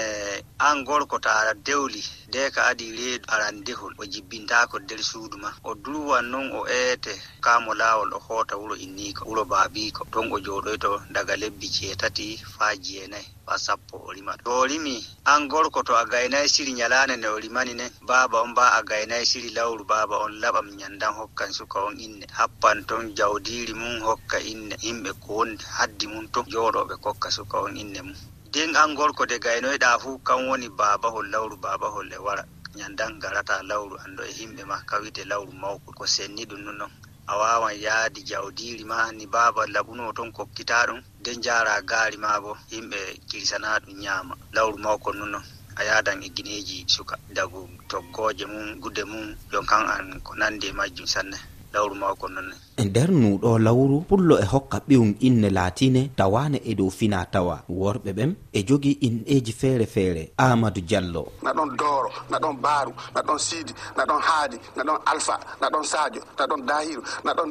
an 0.67 0.84
gorko 0.88 1.15
ta 1.23 1.32
aɗa 1.39 1.53
dewli 1.65 2.01
nde 2.27 2.41
ka 2.56 2.62
adi 2.69 2.86
reedu 2.97 3.25
arandehol 3.34 3.93
o 3.97 4.03
jibbintako 4.13 4.75
nder 4.80 5.01
suudu 5.10 5.38
ma. 5.43 5.49
O 5.63 5.71
durwan 5.84 6.25
noon 6.32 6.47
o 6.60 6.62
eete 6.80 7.13
kamo 7.45 7.71
laawol 7.80 8.12
o 8.13 8.19
hoota 8.27 8.53
wuro 8.62 8.75
inniko 8.86 9.21
wuro 9.30 9.43
baabiko 9.51 10.01
ton 10.12 10.27
o 10.36 10.38
jooɗoyto 10.45 10.91
daga 11.15 11.36
lebbi 11.41 11.67
jeetati 11.75 12.27
faa 12.58 12.75
jeenayi 12.86 13.27
fa 13.47 13.56
sappo 13.58 13.95
o 14.08 14.12
rima 14.12 14.34
to 14.43 14.51
o 14.51 14.65
rimi 14.67 14.95
an 15.25 15.47
gorko 15.47 15.80
to 15.88 15.93
a 15.95 16.03
gaynayi 16.06 16.49
siri 16.49 16.73
ñalande 16.80 17.15
nde 17.17 17.27
o 17.27 17.39
rimani 17.39 17.73
ne 17.80 17.86
baaba 18.10 18.41
on 18.43 18.53
ba 18.53 18.65
a 18.77 18.84
gaynayi 18.84 19.25
siri 19.25 19.49
lawru 19.58 19.84
baaba 19.91 20.15
on 20.25 20.34
laɓam 20.41 20.67
ñandan 20.80 21.13
hokkan 21.15 21.51
suka 21.53 21.80
on 21.88 21.95
inne. 21.99 22.25
Happan 22.38 22.84
ton 22.88 23.15
jawdiri 23.15 23.73
mum 23.73 24.01
hokka 24.01 24.38
inne. 24.39 24.57
inde 24.58 24.76
himɓe 24.86 25.12
ko 25.24 25.30
woni 25.38 25.56
haddi 25.78 26.06
mum 26.12 26.26
to. 26.34 26.39
Jooɗoɓe 26.52 26.96
kokka 27.04 27.30
suka 27.38 27.56
on 27.65 27.76
inne 27.82 28.02
mum. 28.08 28.15
Dengal 28.54 28.89
gorko 28.98 29.24
de 29.30 29.38
gaynoyɗa 29.43 29.89
fuu 30.02 30.17
kan 30.28 30.39
woni 30.48 30.67
baabahol 30.80 31.26
lawru 31.34 31.56
baabahol 31.63 32.08
e 32.12 32.17
wara. 32.26 32.43
Ñandan 32.78 33.13
garata 33.22 33.56
lawru 33.70 33.96
anndo 34.04 34.24
e 34.24 34.32
yimɓe 34.38 34.63
ma 34.72 34.78
kawite 34.89 35.22
lawru 35.32 35.52
mawko 35.62 35.89
ko 35.98 36.06
senni 36.06 36.43
ɗum 36.50 36.62
non 36.65 36.78
non. 36.82 36.91
A 37.28 37.34
wawan 37.38 37.76
yaadi 37.86 38.22
jawdiri 38.30 38.84
ma 38.91 39.12
ni 39.12 39.26
baaba 39.34 39.62
laɓuno 39.74 40.13
toon 40.15 40.32
kokkita 40.38 40.88
ɗum. 40.88 41.00
Nden 41.20 41.41
jara 41.46 41.82
gaari 41.89 42.17
ma 42.17 42.39
bo 42.43 42.52
yimɓe 42.72 43.00
kirsana 43.30 43.80
ɗum 43.84 43.96
ñaama. 44.04 44.34
Lawru 44.56 44.78
mawko 44.86 45.10
non 45.13 45.30
non. 45.32 45.43
A 45.76 45.84
yadan 45.84 46.24
e 46.24 46.30
guineji 46.36 46.86
suka. 46.88 47.15
Dagu 47.36 47.60
toggoje 47.89 48.46
mum 48.46 48.80
gude 48.82 49.04
mum 49.12 49.36
jon 49.52 49.65
kan 49.65 49.86
an 49.96 50.22
ko 50.26 50.34
nandi 50.36 50.67
e 50.67 50.72
majjum 50.74 51.06
sanne. 51.13 51.38
lawru 51.73 51.95
maako 51.95 52.27
nonne. 52.27 52.56
E 52.77 52.84
nder 52.86 53.10
nuɗo 53.12 53.58
lawru 53.60 54.01
pullo 54.10 54.39
e 54.39 54.45
hokka 54.45 54.77
ɓiwum 54.88 55.13
inne 55.19 55.49
laatine 55.49 56.10
tawane 56.15 56.62
e 56.65 56.75
dow 56.75 56.89
fina 56.89 57.25
tawa. 57.25 57.63
Worɓe 57.69 58.12
ɓen 58.17 58.32
e 58.53 58.63
jogii 58.67 58.97
inɗeji 59.08 59.53
feere 59.53 59.86
feere 59.86 60.32
amadou 60.38 60.82
diallo. 60.82 61.23
Naɗon 61.43 61.69
dooro 61.80 62.10
naɗon 62.32 62.53
baaru 62.63 62.91
naɗon 63.15 63.38
siidi 63.39 63.73
naɗon 63.97 64.21
haadi 64.27 64.58
naɗon 64.77 64.97
alpha 65.12 65.36
naɗon 65.62 65.84
sadio 65.84 66.21
naɗon 66.39 66.62
dahiru 66.69 67.01
naɗon 67.25 67.49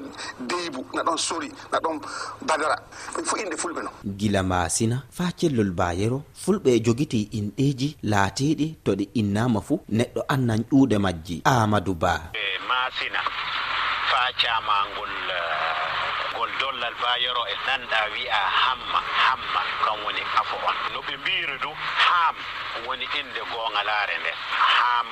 deybou 0.49 0.85
naɗon 0.95 1.19
sori 1.19 1.49
naɗon 1.73 1.97
badara. 2.47 2.77
Fo 3.29 3.37
inde 3.37 3.57
fulɓe 3.57 3.83
no. 3.83 3.91
Gila 4.19 4.43
masina 4.43 5.03
faa 5.11 5.31
cellol 5.39 5.71
bayero 5.71 6.23
fulɓe 6.45 6.71
e 6.77 6.81
jogiti 6.85 7.29
inɗeji 7.39 7.97
laatiɗi 8.03 8.67
to 8.85 8.95
ɗi 8.95 9.09
innama 9.15 9.61
fuu 9.61 9.81
neɗɗo 9.91 10.21
annan 10.29 10.61
ƴuuɗe 10.71 10.99
majji. 10.99 11.43
Amadou 11.45 11.95
ba. 11.95 12.31
E 12.35 12.45
masina 12.69 13.21
camagol 14.39 15.15
eh, 15.31 16.37
gol 16.37 16.51
dollal 16.61 16.95
bayero 17.01 17.43
e 17.49 17.55
nanɗa 17.67 18.01
wi'a 18.13 18.41
hamma 18.63 19.01
hamma. 19.25 19.61
Kam 19.85 19.97
woni 20.05 20.23
afo 20.41 20.57
on. 20.69 20.77
No 20.93 21.01
ɓe 21.03 21.17
mbiri 21.17 21.59
du 21.59 21.71
ham 22.09 22.37
woni 22.87 23.07
inde 23.19 23.41
gongalare 23.53 24.17
nden 24.19 24.37
ham 24.79 25.07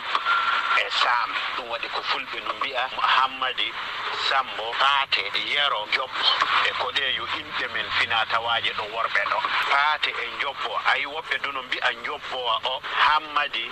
e 0.77 0.91
sam 0.91 1.31
ɗum 1.57 1.69
waɗi 1.71 1.89
ko 1.95 2.01
fulɓe 2.03 2.39
no 2.45 2.53
mbi'a 2.55 2.85
hammadi 3.17 3.73
sambo 4.29 4.73
paate 4.81 5.25
yero 5.53 5.87
jobbo 5.95 6.25
e 6.69 6.71
koɗeyo 6.81 7.25
inɗe 7.41 7.67
men 7.75 7.89
finatawaji 7.99 8.71
ɗo 8.79 8.85
worɓe 8.95 9.23
ɗo. 9.31 9.39
Paate 9.71 10.11
e 10.11 10.27
jobbo 10.41 10.71
ayi 10.93 11.07
woɓɓe 11.07 11.39
du 11.43 11.53
no 11.53 11.63
mbi'a 11.63 11.91
jobbowa 12.05 12.55
o 12.65 12.83
hammadi 13.07 13.71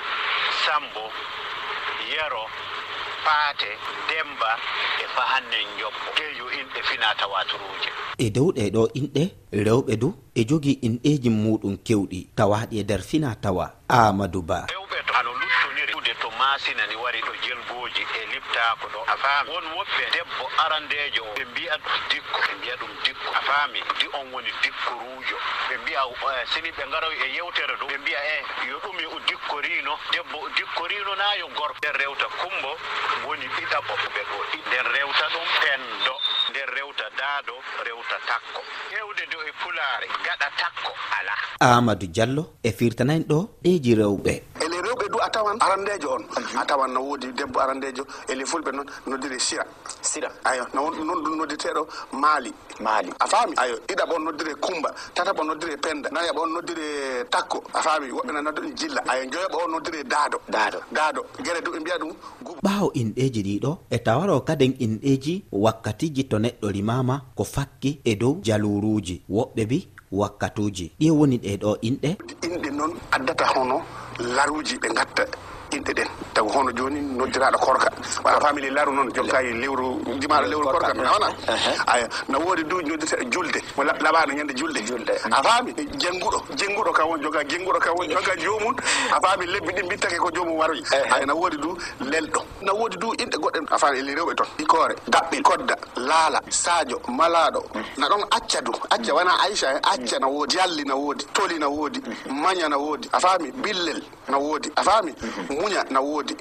sambo 0.64 1.12
yero 2.08 2.48
paate 3.24 3.70
demba 4.08 4.50
e 5.02 5.06
fahannen 5.16 5.66
jobbo 5.78 6.06
keyo 6.16 6.46
inɗe 6.60 6.80
fina 6.88 7.08
tawaturuuje 7.20 7.90
e 8.18 8.30
dow 8.30 8.48
ɗeɗo 8.56 8.82
inɗe 8.98 9.22
rewɓe 9.66 9.92
du 10.02 10.08
e 10.34 10.44
jogii 10.48 10.78
inɗeji 10.86 11.30
muɗum 11.42 11.74
kewɗi 11.86 12.18
tawaɗi 12.36 12.74
e 12.80 12.82
nder 12.84 13.00
fina 13.02 13.30
tawa 13.42 13.64
amadou 13.88 14.42
ba. 14.42 14.58
masina 16.52 16.86
ni 16.86 16.96
wari 16.96 17.20
ɗo 17.22 17.32
jelgoji 17.44 18.02
e 18.20 18.26
liptako 18.32 18.86
ɗo 18.92 19.00
a 19.12 19.16
faami. 19.16 19.50
Won 19.50 19.64
woɓɓe 19.76 20.04
debbo 20.12 20.44
arandejo 20.64 21.22
o 21.24 21.32
ɓe 21.36 21.44
mbiya 21.50 21.74
ɗum 21.82 21.96
dikko 22.10 22.38
ɓe 22.44 22.52
mbiya 22.58 22.76
ɗum 22.76 22.92
dikko 23.04 23.28
a 23.32 23.40
faami. 23.48 23.80
Di 23.98 24.06
on 24.18 24.26
woni 24.32 24.52
dikko 24.62 24.92
dikkorujo. 24.92 25.36
Ɓe 25.68 25.74
mbiya 25.82 26.02
eh, 26.04 26.44
sini 26.52 26.70
ɓe 26.76 26.84
garoy 26.92 27.16
e 27.24 27.26
yewtere 27.36 27.74
ɗo 27.80 27.86
ɓe 27.88 27.96
mbiya 28.02 28.20
e 28.34 28.36
yo 28.68 28.76
ɗumi 28.84 29.04
o 29.06 29.18
dikkorino. 29.28 29.98
Debbo 30.12 30.38
o 30.44 30.48
dikkorino 30.56 31.14
na 31.14 31.34
yo 31.40 31.48
gorko. 31.56 31.78
Nden 31.80 31.94
rewta 32.00 32.26
kumbo 32.40 32.70
woni 33.24 33.46
ɓiɗaɓo 33.56 33.92
ɓe 34.14 34.22
ɗo 34.30 34.38
ɗi 34.52 34.58
nden 34.68 34.86
rewta 34.94 35.26
ɗum 35.32 35.48
pendo 35.62 36.14
nden 36.50 36.66
rewta 36.76 36.91
daado 37.18 37.54
rewta 37.86 38.16
takko. 38.28 38.60
Hewde 38.92 39.24
dow 39.32 39.40
e 39.42 39.52
pulaare 39.60 40.06
gaɗa 40.26 40.48
takko 40.60 40.90
ala 41.18 41.32
amadou 41.60 42.06
diallo 42.08 42.44
e 42.62 42.72
firtanani 42.72 43.24
ɗo 43.24 43.48
ɗeji 43.62 43.92
rewɓe. 44.00 44.34
Ele 44.62 44.76
rewɓe 44.82 45.08
du 45.12 45.18
a 45.20 45.28
tawan? 45.30 45.56
Arandejo 45.60 46.08
on. 46.14 46.24
A 46.58 46.64
tawan 46.64 46.88
no 46.92 47.00
woodi 47.02 47.32
debbo 47.32 47.60
arandejo 47.60 48.04
ele 48.28 48.44
fulɓe 48.44 48.72
noon 48.72 48.86
noddiri 49.06 49.38
sira. 49.40 49.64
Sira. 50.00 50.30
Ayo 50.44 50.66
noon 50.74 50.94
ɗum 51.22 51.36
nodditeɗo 51.38 51.86
maali. 52.12 52.52
Maali. 52.80 53.10
A 53.20 53.26
faami? 53.26 53.54
Ayo 53.56 53.76
ɗiɗaɓo 53.88 54.14
on 54.16 54.24
noddire 54.24 54.54
kumba. 54.54 54.90
Tataɓo 55.14 55.44
noddire 55.44 55.76
penda. 55.76 56.08
Nayaɓo 56.10 56.40
on 56.42 56.52
noddire 56.54 57.24
takko. 57.30 57.62
A 57.74 57.82
faami 57.82 58.10
woɓɓe 58.10 58.32
na 58.32 58.40
noddi 58.42 58.60
ɗum 58.62 58.74
jilla. 58.76 59.02
Ayo 59.08 59.24
joyoɓo 59.30 59.64
on 59.64 59.70
noddire 59.70 60.04
daado. 60.04 60.38
Daado. 60.48 60.78
Daado. 60.92 61.24
Guere 61.44 61.60
du 61.62 61.70
ɓe 61.70 61.80
mbiya 61.80 61.98
ɗum 61.98 62.12
gubo 62.42 62.58
ɓaawo 62.62 62.90
inɗeji 62.94 63.42
ɗiɗo 63.42 63.78
e 63.90 63.98
tawaro 63.98 64.40
kaden 64.40 64.72
inɗeji 64.78 65.44
wakkatiji 65.52 66.24
to 66.28 66.38
neɗɗo 66.38 66.66
rimama 66.72 67.01
windama 67.02 67.20
ko 67.34 67.44
fakki 67.44 68.00
e 68.04 68.14
dow 68.14 68.38
jaluruji. 68.42 69.22
Woɓɓe 69.30 69.62
bi 69.70 69.78
wakkatuji. 70.12 70.86
Ɗi 70.98 71.06
woni 71.18 71.36
ɗeɗo 71.44 71.70
inɗe. 71.88 72.10
Inɗe 72.46 72.70
noon 72.76 72.92
addata 73.14 73.44
hono 73.54 73.76
laruji 74.36 74.76
ɓe 74.82 74.88
gatta 74.96 75.24
inɗe 75.76 75.92
ɗen. 75.94 76.08
Taw 76.34 76.48
hono 76.48 76.70
joni 76.72 77.00
noddiraɗo 77.00 77.58
korka. 77.58 77.88
A 78.24 78.40
famili 78.40 78.70
laru 78.70 78.92
noon 78.92 79.10
jokkayi 79.12 79.52
lewru 79.60 80.00
jimaɗo 80.20 80.46
lewru 80.48 80.66
korka 80.68 80.94
mi 80.94 81.00
wona 81.00 81.28
aya 81.86 82.08
no 82.28 82.38
woodi 82.40 82.64
du 82.64 82.76
noddirteɗo 82.82 83.30
julde. 83.32 83.60
Mo 83.76 83.82
laɓano 83.84 84.32
ñande 84.34 84.54
julde. 84.56 84.80
A 85.30 85.42
faami 85.42 85.72
jengguɗo 85.98 86.38
jengguɗo 86.56 86.92
kam 86.92 87.08
won 87.08 87.22
joga 87.22 87.42
jengguɗo 87.44 87.78
kam 87.80 87.94
won 87.98 88.08
joga 88.08 88.36
jomum 88.36 88.74
a 89.12 89.20
faami 89.20 89.46
lebbi 89.46 89.72
ɗin 89.72 89.86
mbittake 89.86 90.16
ko 90.18 90.30
jomum 90.30 90.56
waroyi. 90.58 90.82
Aya 90.92 91.26
no 91.26 91.34
woodi 91.36 91.56
du 91.56 91.76
lelɗo. 92.00 92.40
No 92.62 92.74
woodi 92.74 92.96
du 92.98 93.12
inɗe 93.14 93.36
goɗɗe 93.38 93.66
a 93.70 93.78
faami 93.78 93.98
eli 93.98 94.14
rewɓe 94.14 94.34
toon 94.36 94.48
ikoore 94.58 94.94
daɓɓi 95.08 95.42
kodda 95.42 95.76
laala 95.96 96.40
sadio 96.50 96.98
malaɗo 97.08 97.62
na 97.98 98.08
ɗon 98.08 98.22
acca 98.30 98.60
du. 98.62 98.72
Acca 98.90 99.14
wona 99.14 99.32
aicha 99.44 99.72
e 99.72 99.76
eh? 99.76 99.80
acca 99.82 100.18
no 100.20 100.28
woodi. 100.28 100.56
Jalli 100.56 100.84
no 100.84 100.96
woodi. 100.98 101.24
Toli 101.32 101.58
no 101.58 101.70
woodi. 101.70 102.00
Maña 102.28 102.68
no 102.68 102.78
woodi. 102.78 103.08
A 103.12 103.20
faami 103.20 103.50
billel 103.62 104.02
no 104.28 104.38
woodi. 104.40 104.70
A 104.76 104.82
faami 104.82 105.12
muña 105.62 105.84
na 105.90 106.00
woodi. 106.00 106.34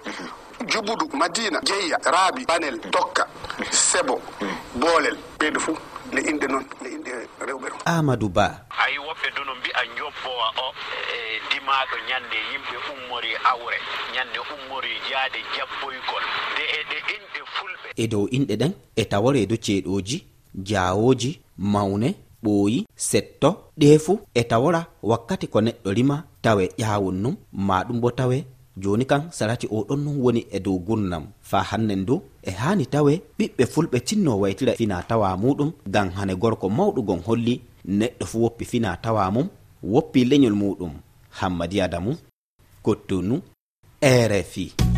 Jubudu 0.68 1.10
madina 1.18 1.62
jeeya 1.64 1.98
raabi 2.04 2.46
banel 2.46 2.80
tokka 2.80 3.28
sebo 3.70 4.22
boolel. 4.76 5.18
Ɓeydu 5.40 5.60
fuu 5.60 5.78
le 6.14 6.22
inɗe 6.22 6.48
noon 6.52 6.66
le 6.84 6.90
inɗe 6.96 7.12
rewɓe 7.48 7.68
ɗo. 7.70 7.78
Amadou 7.86 8.30
ba. 8.30 8.46
Ayi 8.84 8.98
woɓɓe 8.98 9.28
du 9.36 9.42
no 9.46 9.54
mbiya 9.56 9.82
jobbowa 9.98 10.48
o 10.58 10.68
e, 10.98 11.18
e 11.18 11.40
dimaɗo 11.52 11.96
ñande 12.10 12.38
yimɓe 12.52 12.76
ummori 12.92 13.32
awre 13.52 13.78
ñande 14.16 14.40
ummori 14.54 14.90
jaade 15.10 15.40
jabboygol 15.56 16.24
de 16.58 16.64
eɗe 16.80 16.98
inɗe 17.16 17.40
fulɓe. 17.56 17.88
E 17.96 18.08
dow 18.08 18.26
inɗe 18.38 18.56
ɗen 18.62 18.74
e 18.96 19.04
tawaredo 19.06 19.56
ceeɗoji 19.66 20.18
jawoji 20.70 21.32
mawne 21.58 22.10
ɓooyi 22.44 22.86
setto 22.96 23.50
ɗe 23.80 24.00
fuu 24.00 24.20
e 24.34 24.44
tawora 24.44 24.82
wakkati 25.04 25.48
ko 25.48 25.60
neɗɗo 25.62 25.90
rima 25.94 26.24
tawe 26.42 26.64
ƴawun 26.80 27.16
num 27.22 27.36
ma 27.54 27.84
ɗum 27.84 28.00
bo 28.02 28.10
tawe 28.12 28.38
joni 28.78 29.06
kan 29.06 29.22
sarati 29.32 29.68
oɗon 29.68 30.00
non 30.04 30.18
woni 30.24 30.46
e 30.52 30.60
dow 30.60 30.78
gurnam 30.80 31.24
fa 31.42 31.60
hannen 31.70 32.06
du 32.06 32.22
e 32.44 32.52
hani 32.52 32.86
tawe 32.86 33.14
ɓiɓɓe 33.38 33.64
fulɓe 33.74 34.00
tinno 34.08 34.40
waytira 34.42 34.74
fina 34.80 35.04
tawa 35.10 35.38
muɗum 35.38 35.72
ngam 35.90 36.10
hane 36.16 36.34
gorko 36.42 36.70
mawɗugon 36.70 37.22
holli 37.28 37.62
neɗɗo 38.00 38.26
fu 38.26 38.38
woppi 38.44 38.66
fina 38.66 38.98
tawa 39.04 39.32
mum 39.32 39.48
woppi 39.84 40.26
leñol 40.30 40.56
muɗum. 40.62 40.94
Hammadi 41.40 41.82
adamu 41.82 42.12
kottunu 42.84 43.42
rfi 44.04 44.91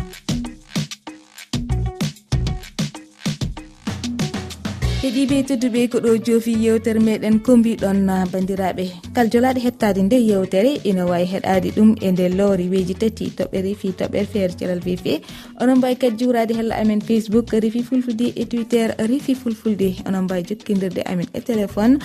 heeɗiɓe 5.04 5.36
tedduɓe 5.48 5.80
ko 5.92 5.98
ɗo 6.04 6.12
joofi 6.26 6.52
yewtere 6.64 7.00
meɗen 7.06 7.36
kombiɗon 7.44 7.98
bandiraɓe. 8.32 8.84
Kal 9.14 9.26
jolaɗe 9.32 9.60
hettade 9.66 10.00
nde 10.02 10.16
yewtere 10.28 10.80
ina 10.88 11.04
wawi 11.10 11.26
heɗade 11.32 11.68
ɗum 11.76 11.90
e 12.00 12.08
nder 12.12 12.32
lowre 12.38 12.64
weji 12.72 12.94
tati 13.02 13.24
toɓɓere 13.38 13.70
fi 13.80 13.88
toɓɓere 13.98 14.26
feere 14.32 14.54
calal 14.58 14.80
vefe 14.86 15.20
onon 15.60 15.76
mbawi 15.78 15.96
kadi 16.00 16.16
juurade 16.20 16.52
hella 16.56 16.74
amen 16.80 17.00
facebook 17.08 17.52
refi 17.52 17.82
fulfulde 17.88 18.32
e 18.34 18.44
twitter 18.50 18.88
refi 19.10 19.34
fulfulde. 19.34 19.88
Onon 20.08 20.24
mbawi 20.24 20.42
jokkidirde 20.48 21.02
amen 21.04 21.28
e 21.34 21.40
téléphone. 21.40 21.98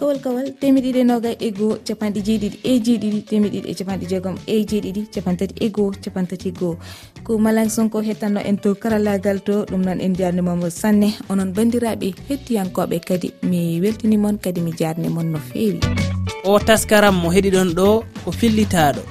kowal 0.00 0.18
kowal 0.24 0.46
temeɗiɗi 0.60 1.00
e 1.00 1.04
nogay 1.04 1.36
e 1.46 1.48
goho 1.52 1.74
capanɗe 1.86 2.20
jeeɗiɗi 2.26 2.58
e 2.70 2.72
jeeɗiɗi 2.84 3.20
temeɗiɗi 3.30 3.68
e 3.70 3.74
capanɗe 3.78 4.06
jeegom 4.10 4.36
e 4.46 4.54
jeeɗiɗi 4.70 5.02
capantati 5.14 5.54
e 5.64 5.68
goho 5.68 5.90
capantati 6.04 6.48
e 6.48 6.52
goho 6.60 6.76
ko 7.24 7.38
malang 7.44 7.68
sonko 7.76 8.00
hettanno 8.08 8.40
en 8.40 8.56
to 8.56 8.74
karallagal 8.82 9.38
to 9.44 9.54
ɗum 9.70 9.82
noon 9.84 10.00
en 10.00 10.14
jarnimamo 10.16 10.70
sanne 10.80 11.08
onon 11.28 11.52
bandiraɓe 11.56 12.08
hettiyankoɓe 12.28 12.96
kadi 13.08 13.28
mi 13.42 13.60
weltinimon 13.82 14.40
kadi 14.40 14.60
mi 14.64 14.72
jarnimon 14.72 15.28
no 15.32 15.38
feewi. 15.38 15.80
O 16.44 16.58
taskaram 16.58 17.14
mo 17.20 17.28
heɗiɗon 17.28 17.70
ɗo 17.76 17.88
ko 18.24 18.30
fillitaɗo 18.32 19.02